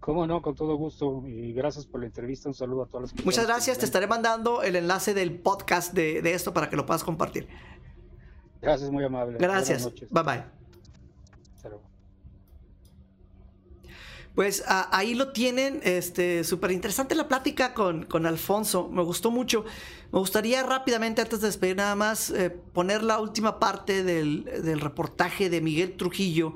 [0.00, 1.22] Cómo no, con todo gusto.
[1.26, 2.50] Y gracias por la entrevista.
[2.50, 3.24] Un saludo a todas las personas.
[3.24, 3.78] Muchas gracias.
[3.78, 7.48] Te estaré mandando el enlace del podcast de, de esto para que lo puedas compartir.
[8.60, 9.38] Gracias, muy amable.
[9.38, 9.84] Buenas Gracias.
[9.84, 10.10] noches.
[10.10, 10.44] Bye bye.
[11.56, 11.82] Hasta luego.
[14.38, 19.64] Pues ahí lo tienen, este, súper interesante la plática con, con Alfonso, me gustó mucho.
[20.12, 24.80] Me gustaría rápidamente, antes de despedir nada más, eh, poner la última parte del, del
[24.80, 26.52] reportaje de Miguel Trujillo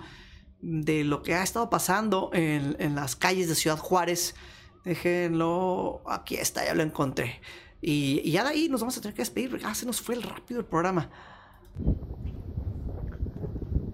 [0.61, 4.37] de lo que ha estado pasando en, en las calles de Ciudad Juárez.
[4.85, 7.41] Déjenlo, aquí está, ya lo encontré.
[7.81, 10.15] Y, y ya de ahí nos vamos a tener que despedir, ya se nos fue
[10.15, 11.11] el rápido el programa.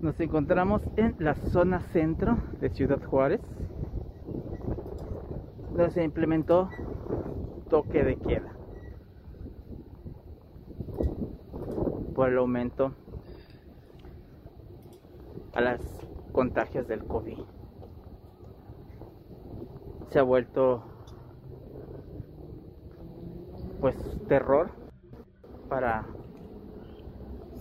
[0.03, 3.41] Nos encontramos en la zona centro de Ciudad Juárez,
[5.79, 6.68] donde se implementó
[7.70, 8.53] toque de queda
[12.16, 12.95] por el aumento
[15.55, 15.81] a las
[16.33, 17.39] contagios del COVID.
[20.11, 20.83] Se ha vuelto
[23.81, 23.95] pues
[24.26, 24.70] terror
[25.68, 26.07] para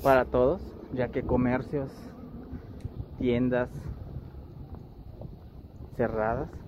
[0.02, 0.62] para todos,
[0.92, 1.92] ya que comercios,
[3.20, 3.70] tiendas
[5.98, 6.67] cerradas.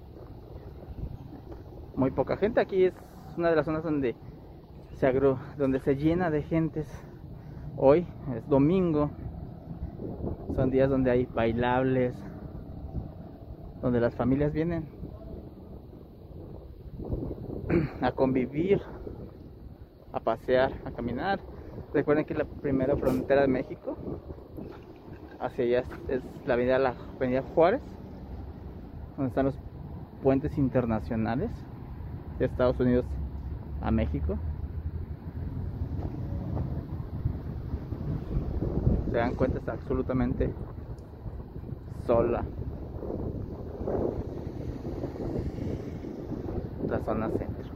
[1.99, 2.93] Muy poca gente aquí es
[3.35, 4.15] una de las zonas donde
[4.95, 6.87] se agru donde se llena de gentes.
[7.75, 9.11] Hoy es domingo.
[10.55, 12.15] Son días donde hay bailables,
[13.81, 14.87] donde las familias vienen
[18.01, 18.81] a convivir,
[20.13, 21.41] a pasear, a caminar.
[21.93, 23.97] Recuerden que la primera frontera de México
[25.41, 27.81] hacia allá es la avenida, la avenida Juárez,
[29.17, 29.59] donde están los
[30.23, 31.51] puentes internacionales
[32.39, 33.05] de Estados Unidos
[33.81, 34.37] a México.
[39.11, 40.49] Se dan cuenta, está absolutamente
[42.07, 42.43] sola
[46.87, 47.68] la zona centro.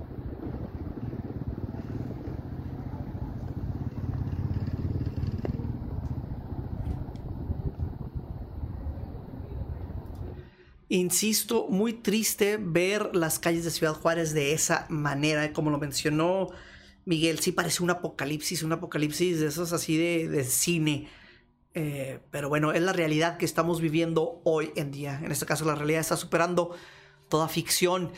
[10.93, 16.49] Insisto, muy triste ver las calles de Ciudad Juárez de esa manera, como lo mencionó
[17.03, 21.09] Miguel, sí parece un apocalipsis, un apocalipsis de esos así de, de cine.
[21.73, 25.19] Eh, pero bueno, es la realidad que estamos viviendo hoy en día.
[25.23, 26.75] En este caso, la realidad está superando
[27.27, 28.11] toda ficción.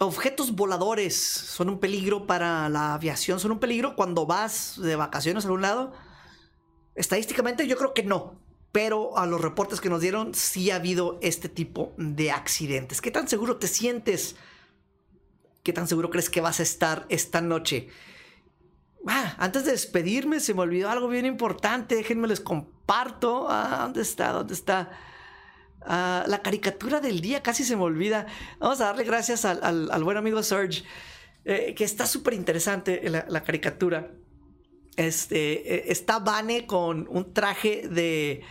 [0.00, 5.44] Objetos voladores son un peligro para la aviación, son un peligro cuando vas de vacaciones
[5.44, 5.92] a algún lado.
[6.96, 8.44] Estadísticamente yo creo que no,
[8.76, 13.00] pero a los reportes que nos dieron sí ha habido este tipo de accidentes.
[13.00, 14.36] ¿Qué tan seguro te sientes?
[15.62, 17.88] ¿Qué tan seguro crees que vas a estar esta noche?
[19.06, 23.46] Ah, antes de despedirme se me olvidó algo bien importante, déjenme les comparto.
[23.48, 24.32] Ah, ¿dónde está?
[24.32, 24.90] ¿Dónde está?
[25.80, 28.26] Ah, la caricatura del día casi se me olvida.
[28.58, 30.84] Vamos a darle gracias al, buen amigo Serge,
[31.46, 34.10] eh, que está súper interesante la, la caricatura.
[34.96, 38.42] Este, eh, está Vane con un traje de,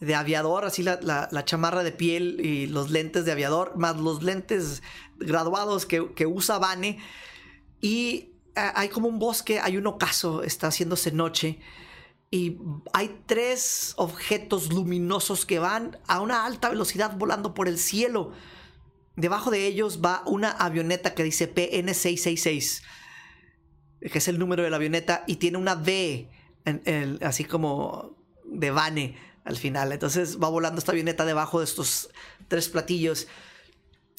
[0.00, 3.96] de aviador, así la, la- la chamarra de piel y los lentes de aviador, más
[4.00, 4.82] los lentes
[5.16, 6.98] graduados que, que usa Vane.
[7.80, 11.58] Y ah, hay como un bosque, hay un ocaso, está haciéndose noche.
[12.30, 12.58] y
[12.92, 18.32] hay tres objetos luminosos que van a una alta velocidad volando por el cielo.
[19.16, 22.82] Debajo de ellos va una avioneta que dice PN666,
[24.12, 26.28] que es el número de la avioneta, y tiene una V,
[27.22, 29.16] así como de Vane
[29.48, 29.92] al final.
[29.92, 32.10] Entonces va volando esta avioneta debajo de estos
[32.48, 33.26] tres platillos.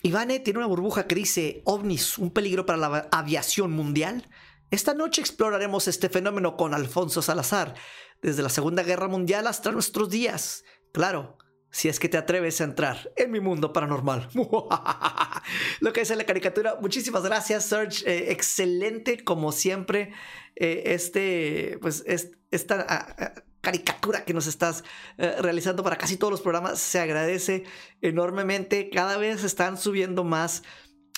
[0.02, 4.28] Y Vane tiene una burbuja que dice ovnis, un peligro para la aviación mundial.
[4.72, 7.76] Esta noche exploraremos este fenómeno con Alfonso Salazar,
[8.22, 10.64] desde la Segunda Guerra Mundial hasta nuestros días.
[10.92, 11.38] Claro,
[11.70, 14.30] si es que te atreves a entrar en mi mundo paranormal.
[15.80, 16.78] Lo que dice la caricatura.
[16.82, 18.04] Muchísimas gracias, Serge.
[18.10, 20.12] Eh, excelente, como siempre,
[20.56, 22.04] eh, este, pues,
[22.52, 23.34] esta ah, ah,
[23.70, 24.84] caricatura que nos estás
[25.20, 26.80] eh, realizando para casi todos los programas.
[26.80, 27.66] Se agradece
[28.02, 28.90] enormemente.
[28.90, 30.64] Cada vez están subiendo más,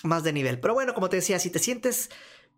[0.04, 0.60] más de nivel.
[0.60, 2.10] Pero bueno, como te decía, si te sientes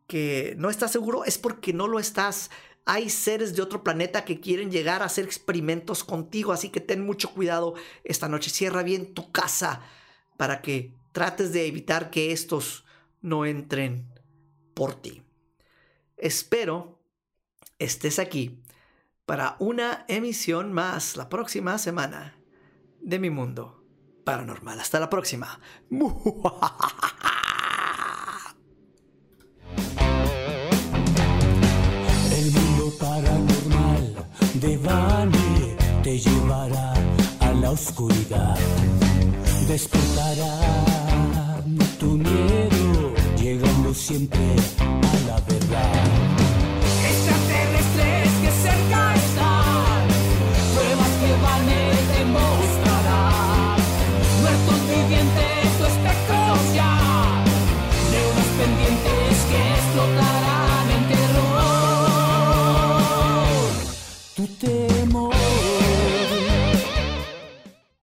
[0.08, 2.50] que no estás seguro es porque no lo estás.
[2.86, 7.06] Hay seres de otro planeta que quieren llegar a hacer experimentos contigo, así que ten
[7.06, 8.50] mucho cuidado esta noche.
[8.50, 9.82] Cierra bien tu casa
[10.38, 12.84] para que trates de evitar que estos
[13.22, 14.12] no entren
[14.74, 15.22] por ti.
[16.18, 17.00] Espero
[17.78, 18.63] estés aquí
[19.26, 22.38] para una emisión más la próxima semana
[23.02, 23.84] de mi mundo
[24.24, 24.80] paranormal.
[24.80, 25.60] Hasta la próxima.
[34.64, 36.94] de Bani te llevará
[37.42, 38.58] a la oscuridad.
[39.68, 41.62] Despertará
[42.00, 44.56] tu miedo, llegando siempre